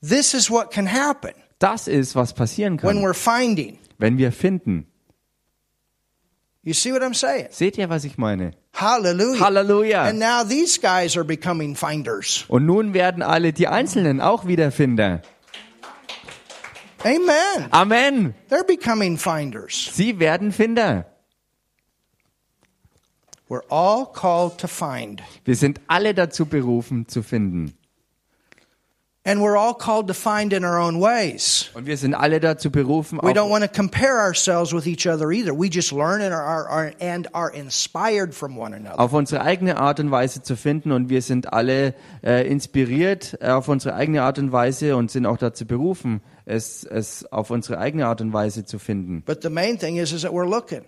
[0.00, 3.78] This is what can happen Das ist, was passieren when kann, we're finding.
[3.98, 4.86] wenn wir finden.
[6.62, 7.48] You see what I'm saying?
[7.50, 8.52] Seht ihr, was ich meine?
[8.78, 9.40] Hallelujah.
[9.40, 10.08] Halleluja.
[10.08, 12.44] And now these guys are becoming finders.
[12.46, 15.22] Und nun werden alle die Einzelnen auch Wiederfinder.
[17.04, 17.72] Amen.
[17.72, 18.34] Amen.
[18.48, 19.90] They're becoming finders.
[19.92, 21.06] Sie werden Finder.
[23.48, 25.22] We're all called to find.
[25.44, 27.72] Wir sind alle dazu berufen, zu finden.
[29.28, 31.68] And we're all called to find in our own ways.
[31.74, 35.30] Und wir sind alle dazu berufen, We don't want to compare ourselves with each other
[35.30, 35.52] either.
[35.52, 38.98] We just learn and are, are, and are inspired from one another.
[38.98, 40.92] auf unsere eigene Art und Weise zu finden.
[40.92, 45.26] Und wir sind alle äh, inspiriert äh, auf unsere eigene Art und Weise und sind
[45.26, 49.24] auch dazu berufen, es, es auf unsere eigene Art und Weise zu finden.
[49.26, 50.86] But the main thing is, is that we're looking.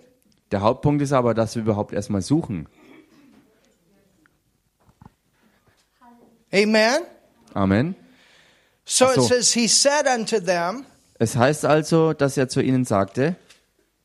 [0.51, 2.69] Der Hauptpunkt ist aber, dass wir überhaupt erstmal suchen.
[6.51, 7.03] Amen.
[7.53, 7.95] Amen.
[8.93, 9.23] So Ach it so.
[9.29, 10.85] says, He said unto them,
[11.21, 13.37] Es heißt also, dass er zu ihnen sagte,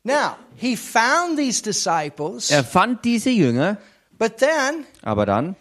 [0.04, 3.78] Now, he found these disciples, er fand diese Jünger,
[4.16, 5.56] but then aber dann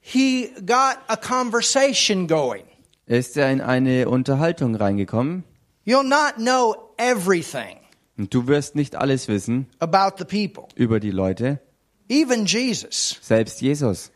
[0.00, 2.64] he got a conversation going.
[3.04, 5.44] ist er in eine Unterhaltung reingekommen.
[5.84, 7.76] You'll not know everything
[8.16, 11.60] Und du wirst nicht alles wissen about the people, über die Leute,
[12.08, 13.18] even Jesus.
[13.20, 14.10] selbst Jesus.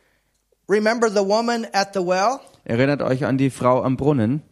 [0.66, 2.40] Remember the woman at the well?
[2.64, 4.42] Erinnert euch an die Frau am Brunnen.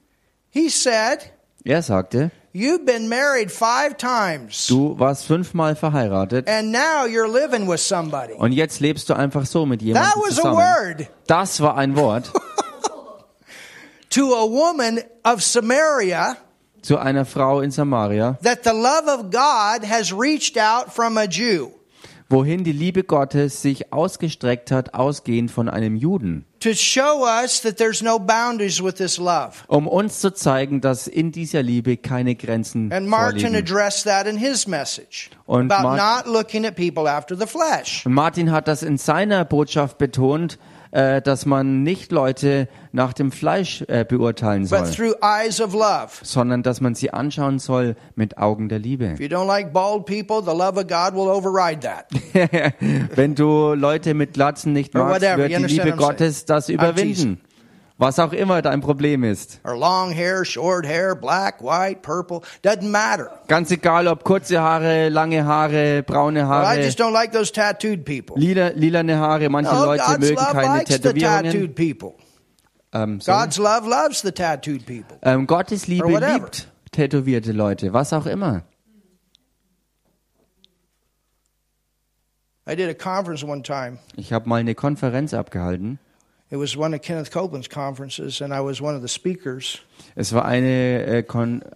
[0.50, 1.32] He said,
[1.64, 7.66] Er sagte, You've been married five times, du warst fünfmal verheiratet and now you're living
[7.66, 8.34] with somebody.
[8.34, 10.56] und jetzt lebst du einfach so mit jemandem That was a zusammen.
[10.58, 12.30] word Das war ein Wort
[14.10, 16.36] to a woman of Samaria
[16.82, 21.26] zu einer Frau in Samaria, that the love of God has reached out from a
[21.26, 21.70] Jew
[22.32, 26.46] wohin die Liebe Gottes sich ausgestreckt hat, ausgehend von einem Juden,
[29.68, 34.36] um uns zu zeigen, dass in dieser Liebe keine Grenzen And Martin addressed that in
[34.36, 38.04] his message Und about Mar- not looking at people after the flesh.
[38.06, 40.58] Und Martin hat das in seiner Botschaft betont,
[40.92, 46.10] äh, dass man nicht Leute nach dem Fleisch äh, beurteilen soll, through eyes of love.
[46.22, 49.06] sondern dass man sie anschauen soll mit Augen der Liebe.
[49.14, 52.06] If you don't like bald people, the love of God will override that.
[53.16, 57.40] Wenn du Leute mit Glatzen nicht magst, wird die Liebe Gottes das überwinden.
[58.02, 59.60] Was auch immer dein Problem ist.
[59.64, 63.30] Hair, short hair, black, white, purple, doesn't matter.
[63.46, 68.36] Ganz egal, ob kurze Haare, lange Haare, braune Haare, just don't like those tattooed people.
[68.36, 69.48] lila, lilane Haare.
[69.48, 71.76] Manche No, Leute God's mögen love keine Tätowierungen.
[72.92, 73.30] Ähm, so.
[73.30, 75.16] God's love loves the tattooed people.
[75.22, 78.64] ähm, Gottes Liebe liebt tätowierte Leute, was auch immer.
[82.66, 86.00] I did a conference one time, Ich habe mal eine Konferenz abgehalten
[86.52, 89.80] It was one of Kenneth Copeland's conferences, and I was one of the speakers.
[90.14, 91.24] Es war eine, äh,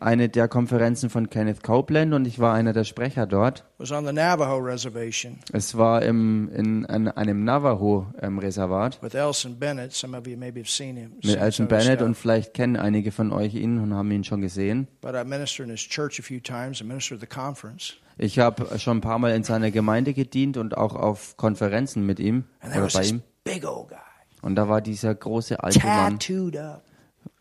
[0.00, 3.60] eine der Konferenzen von Kenneth Copeland und ich war einer der Sprecher dort.
[3.60, 9.58] It was on the Navajo reservation Es war im, in, an einem Navajo-Reservat with Elson
[9.58, 9.94] Bennett.
[9.94, 11.12] Some of you maybe have seen him.
[11.24, 14.88] mit his Bennett und vielleicht kennen einige von euch ihn und haben ihn schon gesehen.
[15.00, 16.82] But I ministered in his church a few times.
[16.82, 17.94] I ministered at the conference.
[18.18, 22.20] Ich habe schon ein paar Mal in seiner Gemeinde gedient und auch auf Konferenzen mit
[22.20, 23.22] ihm oder was bei ihm.
[23.44, 23.96] big old guy,
[24.42, 26.84] Und da war dieser große alte Mann, tattooed up,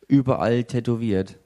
[0.07, 1.37] überall tätowiert.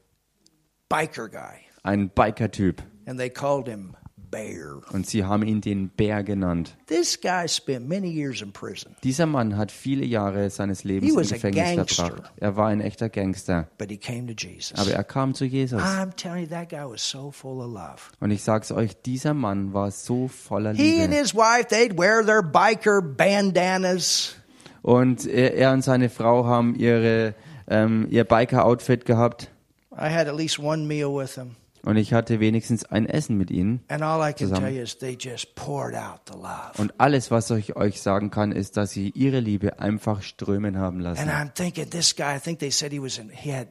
[0.90, 1.60] biker guy.
[1.84, 2.84] Ein Biker-Typ.
[3.06, 3.96] And they called him
[4.32, 4.82] Bear.
[4.92, 6.78] Und sie haben ihn den Bär genannt.
[6.86, 11.10] This guy spent many years in prison, Dieser Mann hat viele Jahre seines Lebens He
[11.16, 12.06] im was a Gefängnis gangster.
[12.08, 12.34] verbracht.
[12.38, 13.68] Er war ein echter Gangster.
[13.80, 14.78] but he came to Jesus.
[14.78, 15.82] Aber er kam zu Jesus.
[15.82, 18.12] I'm telling you, that guy was so full of love.
[18.20, 21.22] Und ich sag's euch, dieser Mann war so voller He and Liebe.
[21.24, 24.36] his wife, they'd wear their biker bandanas.
[24.82, 27.36] Und er, er und seine Frau haben ihre,
[27.68, 29.52] ähm, ihr Biker-Outfit gehabt.
[29.92, 31.56] I had at least one meal with them.
[31.84, 33.82] Und ich hatte wenigstens ein Essen mit ihnen.
[33.88, 34.66] And all I can Zusammen.
[34.68, 36.74] tell you is they just poured out the love.
[36.78, 40.98] Und alles, was ich euch sagen kann, ist, dass sie ihre Liebe einfach strömen haben
[40.98, 41.30] And lassen.
[41.30, 43.68] I'm thinking, this guy, I think they said he was in, he had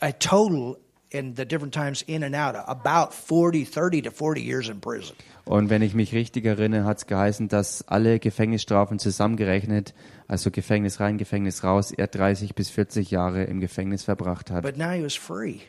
[0.00, 0.78] a total
[1.10, 5.16] in the different times in and out, about 40, 30 to 40 years in prison.
[5.48, 9.94] Und wenn ich mich richtig erinnere, hat's geheißen, dass alle Gefängnisstrafen zusammengerechnet,
[10.26, 14.62] also Gefängnis rein, Gefängnis raus, er 30 bis 40 Jahre im Gefängnis verbracht hat.
[14.62, 15.60] But now he was free.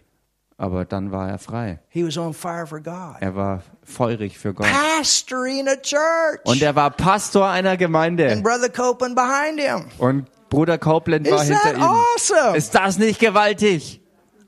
[0.58, 1.80] Aber dann war er frei.
[1.88, 3.16] He was on fire for God.
[3.22, 4.68] Er war feurig für Gott.
[4.68, 6.42] Pastoring a church.
[6.44, 8.42] Und er war Pastor einer and Gemeinde.
[8.44, 9.86] Brother Copeland behind him.
[9.98, 11.82] Und Bruder Copeland war Is hinter ihm.
[11.82, 12.58] awesome?
[12.58, 14.02] Ist das nicht gewaltig?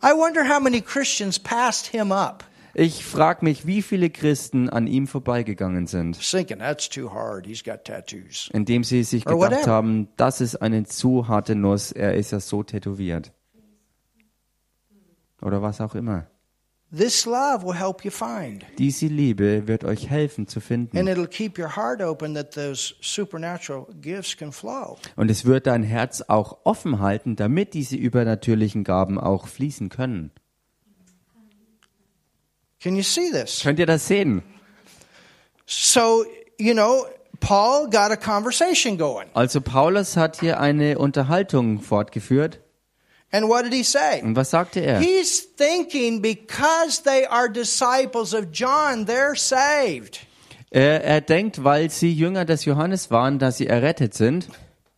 [0.04, 2.44] I wonder how many Christians passed him up.
[2.74, 7.46] Ich frage mich, wie viele Christen an ihm vorbeigegangen sind, Thinking that's too hard.
[7.46, 8.50] He's got tattoos.
[8.54, 9.72] indem sie sich Or gedacht whatever.
[9.72, 13.34] haben, das ist eine zu harte Nuss, er ist ja so tätowiert.
[15.42, 16.28] Oder was auch immer.
[16.96, 18.66] This love will help you find.
[18.78, 21.08] Diese Liebe wird euch helfen zu And finden.
[21.08, 24.98] it'll keep your heart open that those supernatural gifts can flow.
[25.16, 30.32] Und es wird dein Herz auch offen halten, damit diese übernatürlichen Gaben auch fließen können.
[32.82, 33.62] Can you see this?
[33.62, 34.42] Könnt ihr das sehen?
[35.66, 36.26] So,
[36.58, 37.06] you know,
[37.40, 39.28] Paul got a conversation going.
[39.34, 42.60] Also Paulus hat hier eine Unterhaltung fortgeführt.
[43.32, 44.22] And what did he say?
[44.22, 45.00] Und was sagte er?
[45.00, 50.20] He's thinking because they are disciples of John, they're saved.
[50.70, 54.48] Er, er denkt, weil sie Jünger des Johannes waren, dass sie errettet sind.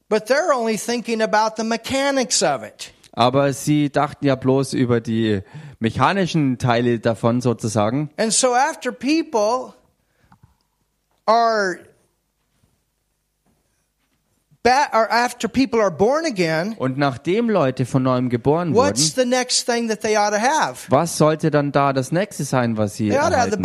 [0.09, 2.91] But they're only thinking about the mechanics of it.
[3.11, 5.41] Aber sie dachten ja bloß über die
[5.83, 8.09] mechanischen Teile davon sozusagen.
[8.17, 9.73] And so after people
[11.27, 11.77] are
[14.63, 19.29] ba- or after people are born again, Und nachdem Leute von neuem geboren what's wurden,
[19.29, 20.89] the next thing that they ought to have?
[20.89, 23.61] was sollte dann da das nächste sein, was sie erhalten?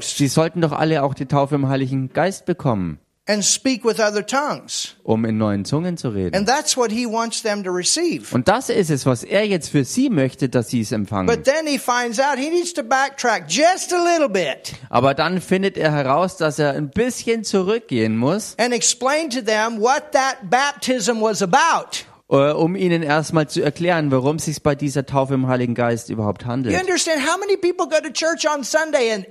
[0.00, 2.98] Sie sollten doch alle auch die Taufe im Heiligen Geist bekommen,
[3.28, 4.96] and speak with other tongues.
[5.04, 6.34] um in neuen Zungen zu reden.
[6.36, 8.34] And that's what he wants them to receive.
[8.34, 11.26] Und das ist es, was er jetzt für sie möchte, dass sie es empfangen.
[11.26, 15.40] But then he finds out he needs to backtrack just a little bit Aber dann
[15.40, 20.50] findet er heraus, dass er ein bisschen zurückgehen muss, and explain to them what that
[20.50, 22.04] baptism was about.
[22.28, 26.10] äh, um ihnen erstmal zu erklären, worum es sich bei dieser Taufe im Heiligen Geist
[26.10, 26.80] überhaupt You handelt.
[26.80, 29.26] understand how many people go to church on Sunday and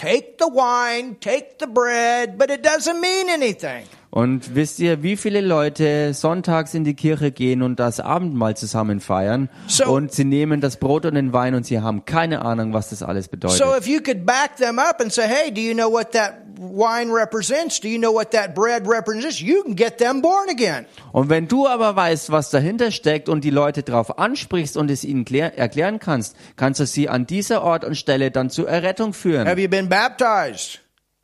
[0.00, 3.86] take the wine, take the bread, but it doesn't mean anything.
[4.10, 8.98] Und wisst ihr, wie viele Leute sonntags in die Kirche gehen und das Abendmahl zusammen
[8.98, 12.72] feiern So- und sie nehmen das Brot und den Wein und sie haben keine Ahnung,
[12.72, 13.58] was das alles bedeutet.
[13.58, 16.42] So if you could back them up and say, hey, do you know what that
[16.58, 17.80] wine represents?
[17.80, 19.40] Do you know what that bread represents?
[19.40, 20.86] You can get them born again.
[21.12, 25.04] Und wenn du aber weißt, was dahinter steckt und die Leute darauf ansprichst und es
[25.04, 29.12] ihnen klär, erklären kannst, kannst du sie an dieser Ort und Stelle dann zur Errettung
[29.12, 29.46] führen.
[29.46, 30.80] Have you been baptized?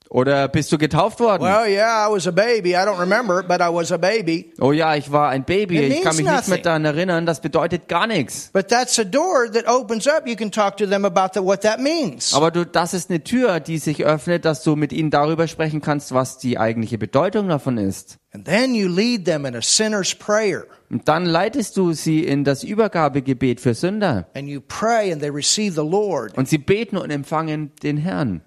[0.08, 1.42] Oder bist du getauft worden?
[1.42, 2.70] Well, yeah, I was a baby.
[2.70, 4.52] I don't remember but I was a baby.
[4.60, 6.54] oh ja, ich war ein Baby, It ich kann mich nicht nothing.
[6.54, 8.50] mehr daran erinnern, das bedeutet gar nichts.
[8.52, 10.26] But that's a door that opens up.
[10.26, 12.32] You can talk to them about the, what that means.
[12.34, 15.80] Aber du, das ist eine Tür, die sich öffnet, dass du mit ihnen darüber sprechen
[15.80, 18.18] kannst, was die eigentliche Bedeutung davon ist.
[18.32, 20.64] And then you lead them in a sinner's prayer.
[20.88, 24.28] Und dann leitest du sie in das Übergabegebet für Sünder.
[24.34, 26.36] And you pray and they receive the Lord.
[26.38, 28.42] Und sie beten und empfangen den Herrn.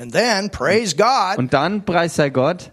[0.00, 2.72] And then, praise God, Und dann, preis sei Gott,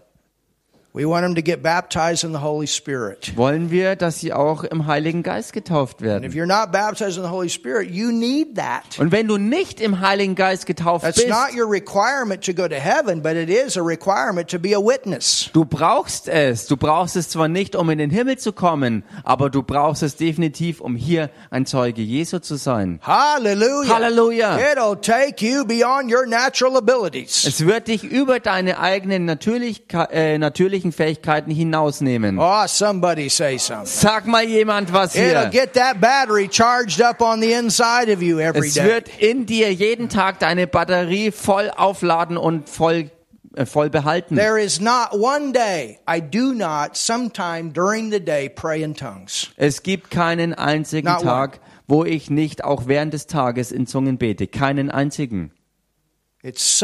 [3.36, 6.32] wollen wir, dass sie auch im Heiligen Geist getauft And if werden.
[6.32, 8.98] you're not baptized in the Holy Spirit, you need that.
[8.98, 12.66] Und wenn du nicht im Heiligen Geist getauft That's bist, not your requirement to go
[12.66, 15.50] to heaven, but it is a requirement to be a witness.
[15.52, 16.66] du brauchst es.
[16.66, 20.16] Du brauchst es zwar nicht, um in den Himmel zu kommen, aber du brauchst es
[20.16, 22.98] definitiv, um hier ein Zeuge Jesu zu sein.
[23.02, 23.94] Hallelujah.
[23.94, 24.58] Hallelujah.
[24.72, 27.44] It'll take you beyond your natural abilities.
[27.46, 30.38] Es wird dich über deine eigenen Natürlichke äh,
[30.78, 32.38] natürlichen Fähigkeiten hinausnehmen.
[32.38, 33.86] Oh, somebody say something.
[33.86, 35.50] Sag mal jemand was It'll hier.
[35.50, 38.84] get that battery charged up on the inside of you every Es day.
[38.84, 43.10] wird in dir jeden Tag deine Batterie voll aufladen und voll,
[43.56, 44.36] äh, voll behalten.
[44.36, 49.50] There is not one day I do not sometime during the day pray in tongues.
[49.56, 51.24] Es gibt keinen einzigen Not one.
[51.24, 54.46] Tag, wo ich nicht auch während des Tages in Zungen bete.
[54.46, 55.50] Keinen einzigen.
[56.40, 56.82] Es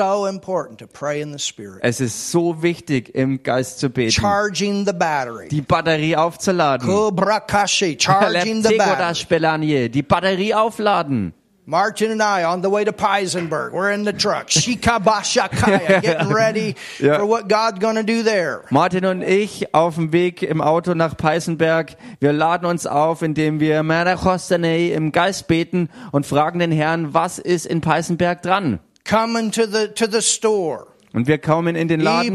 [2.00, 4.11] ist so wichtig, im Geist zu beten.
[4.11, 5.46] Charging the battery.
[5.48, 6.88] Die Batterie aufzuladen.
[6.88, 9.88] Kubrakashi, charging the battery.
[9.90, 11.34] Die Batterie aufladen.
[11.66, 13.72] Martin and I on the way to Peisenberg.
[13.72, 14.48] We're in the truck.
[14.48, 17.20] Shikabashakaya, getting ready Yeah.
[17.20, 18.64] for what God's going to do there.
[18.70, 21.96] Martin und ich auf dem Weg im Auto nach Peißenberg.
[22.18, 27.66] Wir laden uns auf, indem wir im Geist beten und fragen den Herrn, was ist
[27.66, 28.80] in Peißenberg dran?
[29.05, 30.86] Coming to the to the store.
[31.12, 32.34] Und wir kommen in den Laden.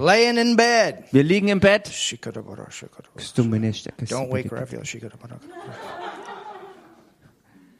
[0.00, 1.04] Laying in bed.
[1.12, 1.86] Wir liegen im Bett.
[1.86, 3.50] Don't
[4.08, 4.82] Don't wake Raphael.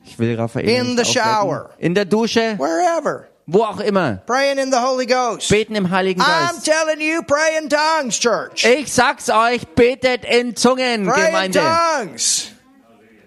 [0.04, 1.70] Ich will Raphael In the shower.
[1.78, 3.28] In der Dusche, Wherever.
[3.46, 4.22] wo auch immer.
[4.26, 5.48] Praying in the Holy Ghost.
[5.48, 6.64] Beten im Heiligen I'm Geist.
[6.66, 8.64] telling you, pray in tongues, church.
[8.64, 11.60] Ich sag's euch, betet in Zungen, Pray in Gemeinde.
[11.60, 12.50] tongues.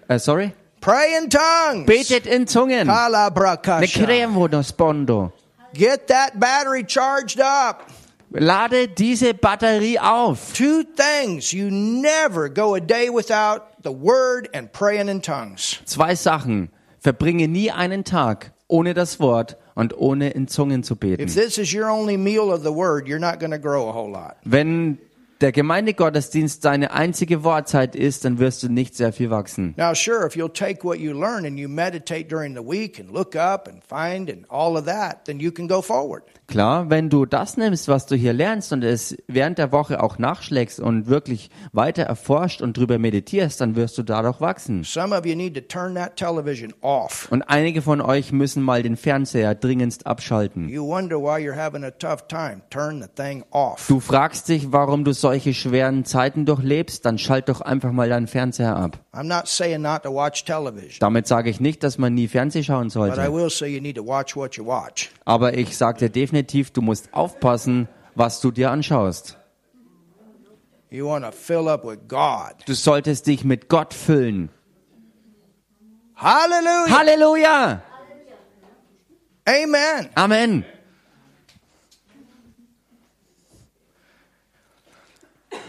[0.08, 0.52] Äh, sorry?
[0.80, 1.86] Pray in tongues.
[1.86, 2.86] Betet in Zungen.
[2.86, 5.32] Ne no spondo.
[5.74, 7.90] Get that battery charged up.
[8.32, 10.54] Lade diese Batterie auf.
[10.54, 11.52] Two things.
[11.52, 15.80] You never go a day without the word and praying in tongues.
[15.84, 16.70] Zwei Sachen.
[16.98, 21.26] Verbringe nie einen Tag ohne das Wort und ohne in Zungen zu If beten.
[21.26, 24.10] this is your only meal of the word, you're not going to grow a whole
[24.10, 24.36] lot.
[24.44, 24.98] Wenn
[25.40, 29.74] der Gemeindegottesdienst deine einzige Wortzeit ist, dann wirst du nicht sehr viel wachsen.
[29.76, 33.10] Now, sure, if you'll take what you learn and you meditate during the week and
[33.10, 36.22] look up and find and all of that, then you can go forward.
[36.50, 40.18] Klar, wenn du das nimmst, was du hier lernst und es während der Woche auch
[40.18, 44.84] nachschlägst und wirklich weiter erforscht und drüber meditierst, dann wirst du dadurch wachsen.
[47.30, 50.68] Und einige von euch müssen mal den Fernseher dringendst abschalten.
[53.88, 58.26] Du fragst dich, warum du solche schweren Zeiten durchlebst, dann schalt doch einfach mal deinen
[58.26, 58.98] Fernseher ab.
[59.12, 62.64] I'm not saying not to watch television, Damit sage ich nicht, dass man nie Fernseh
[62.64, 63.20] schauen sollte.
[65.24, 66.39] Aber ich sage dir definitiv,
[66.76, 69.36] du musst aufpassen, was du dir anschaust.
[70.90, 74.50] Du solltest dich mit Gott füllen.
[76.16, 76.98] Hallelujah.
[76.98, 77.82] Halleluja!
[79.48, 80.10] Amen.
[80.14, 80.64] Amen.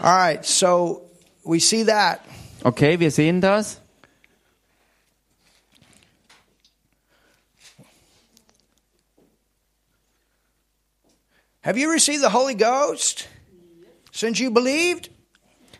[0.00, 1.02] All right, so
[1.44, 2.20] we see that.
[2.64, 3.81] Okay, wir sehen das.
[11.64, 13.28] Have you received the Holy Ghost
[14.10, 15.10] since you believed?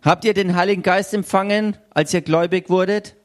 [0.05, 3.17] Habt ihr den Heiligen Geist empfangen, als ihr gläubig wurdet?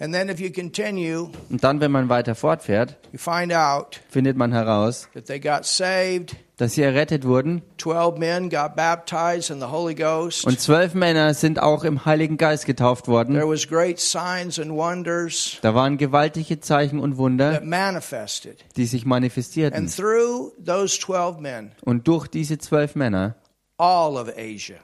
[0.00, 4.36] And then if you continue, Und dann, wenn man weiter fortfährt, you find out findet
[4.36, 6.36] man heraus, that they got saved.
[6.56, 7.62] dass sie errettet wurden.
[7.78, 10.44] 12 men got baptized in the Holy Ghost.
[10.46, 13.34] Und zwölf Männer sind auch im Heiligen Geist getauft worden.
[13.34, 18.64] There was great signs and wonders Da waren gewaltige Zeichen und Wunder, that manifested.
[18.76, 19.88] die sich And manifestierten.
[19.88, 23.34] through those 12 men, Und durch diese zwölf Männer
[23.78, 24.76] all of Asia,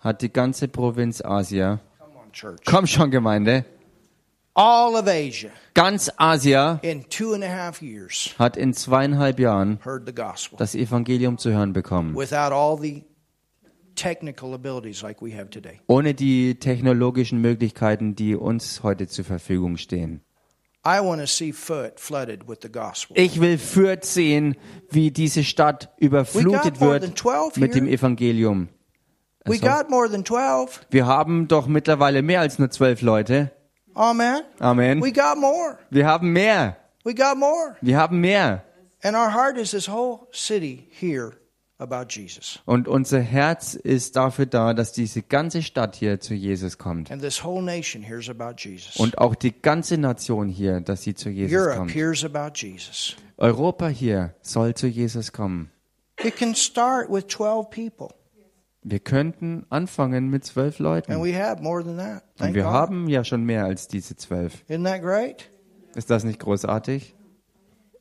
[0.00, 3.64] hat die ganze Provinz Asia, come on church, komm schon Gemeinde,
[4.56, 9.78] all of Asia ganz Asia in two and a half years hat in zweieinhalb Jahren
[9.84, 12.14] heard the gospel das Evangelium zu hören bekommen.
[12.16, 13.04] without all the
[13.94, 15.80] technical abilities like we have today.
[15.86, 20.20] Ohne die technologischen Möglichkeiten, die uns heute zur Verfügung stehen.
[20.86, 23.18] I want to see Foot flooded with the gospel.
[23.18, 24.54] Ich will Fürth sehen,
[24.90, 27.94] wie diese Stadt überflutet We got more wird than 12 mit dem here.
[27.96, 28.68] Evangelium.
[29.46, 30.86] We Also, got more than 12.
[30.90, 33.50] wir haben doch mittlerweile mehr als nur zwölf Leute.
[33.96, 34.42] Amen.
[34.60, 35.02] Amen.
[35.02, 35.78] We got more.
[35.90, 36.76] Wir haben mehr.
[37.02, 37.76] We got more.
[37.80, 38.62] Wir haben mehr.
[39.02, 41.32] And our heart is this whole city here
[41.78, 42.58] about Jesus.
[42.66, 47.10] Und unser Herz ist dafür da, dass diese ganze Stadt hier zu Jesus kommt.
[47.10, 48.96] And this whole nation hears about Jesus.
[48.96, 51.94] Und auch die ganze Nation hier, dass sie zu Jesus Europe kommt.
[51.94, 53.16] hears about Jesus.
[53.38, 55.70] Europa hier soll zu Jesus kommen.
[56.22, 58.14] It can start with 12 people.
[58.88, 61.24] Wir könnten anfangen mit zwölf And Leuten.
[61.24, 62.22] we have more than that.
[62.22, 62.72] Und Thank wir God.
[62.72, 64.62] haben ja schon mehr als diese zwölf.
[64.68, 65.50] Isn't that great?
[65.96, 67.16] Ist das nicht großartig?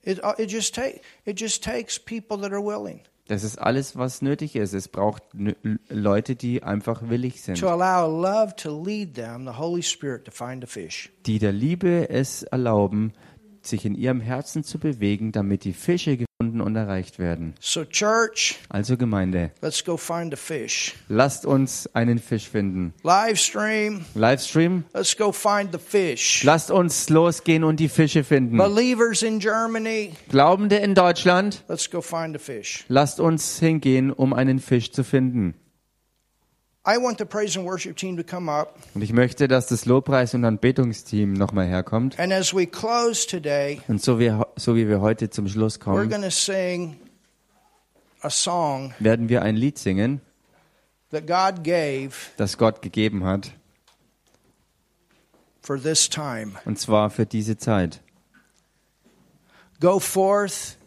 [0.03, 3.97] It, uh, it, just take, it just takes people that are willing Das ist alles,
[3.97, 4.73] was nötig ist.
[4.73, 5.23] Es braucht
[5.89, 7.59] Leute, die einfach willig sind,
[11.25, 13.13] die der Liebe es erlauben,
[13.63, 17.53] sich in ihrem Herzen zu bewegen, damit die Fische gefunden und erreicht werden.
[17.59, 20.93] So, church, Also Gemeinde, let's go find a fish.
[21.07, 22.93] lasst uns einen Fisch finden.
[23.03, 26.43] Live stream, Livestream, let's go find the fish.
[26.43, 28.57] lasst uns losgehen und die Fische finden.
[28.57, 32.85] Believers in Germany, Glaubende in Deutschland, let's go find a fish.
[32.87, 35.55] lasst uns hingehen, um einen Fisch zu finden.
[38.93, 42.19] Und ich möchte, dass das Lobpreis- und Anbetungsteam nochmal herkommt.
[42.19, 45.83] And as we close today, Und so wie, so wie wir heute zum Schluss we're
[45.83, 46.95] kommen, going to sing
[48.21, 50.21] a song werden wir ein Lied singen,
[51.11, 53.51] that God gave das Gott gegeben hat.
[55.61, 56.53] for this time.
[56.65, 58.01] Und zwar für diese Zeit.
[59.79, 60.77] Go forth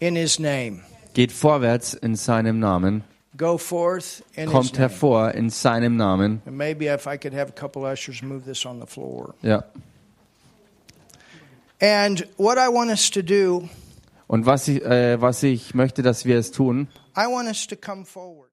[0.00, 0.80] in his name.
[1.14, 3.04] Geht vorwärts in seinem Namen.
[3.36, 4.82] Go forth in his Kommt name.
[4.88, 6.40] hervor in seinem Namen.
[6.46, 9.34] And maybe if I could have a couple ushers move this on the floor.
[9.42, 9.64] Ja.
[11.80, 13.68] And what I want us to do,
[14.28, 16.88] Und was ich, äh, was ich möchte, dass wir es tun,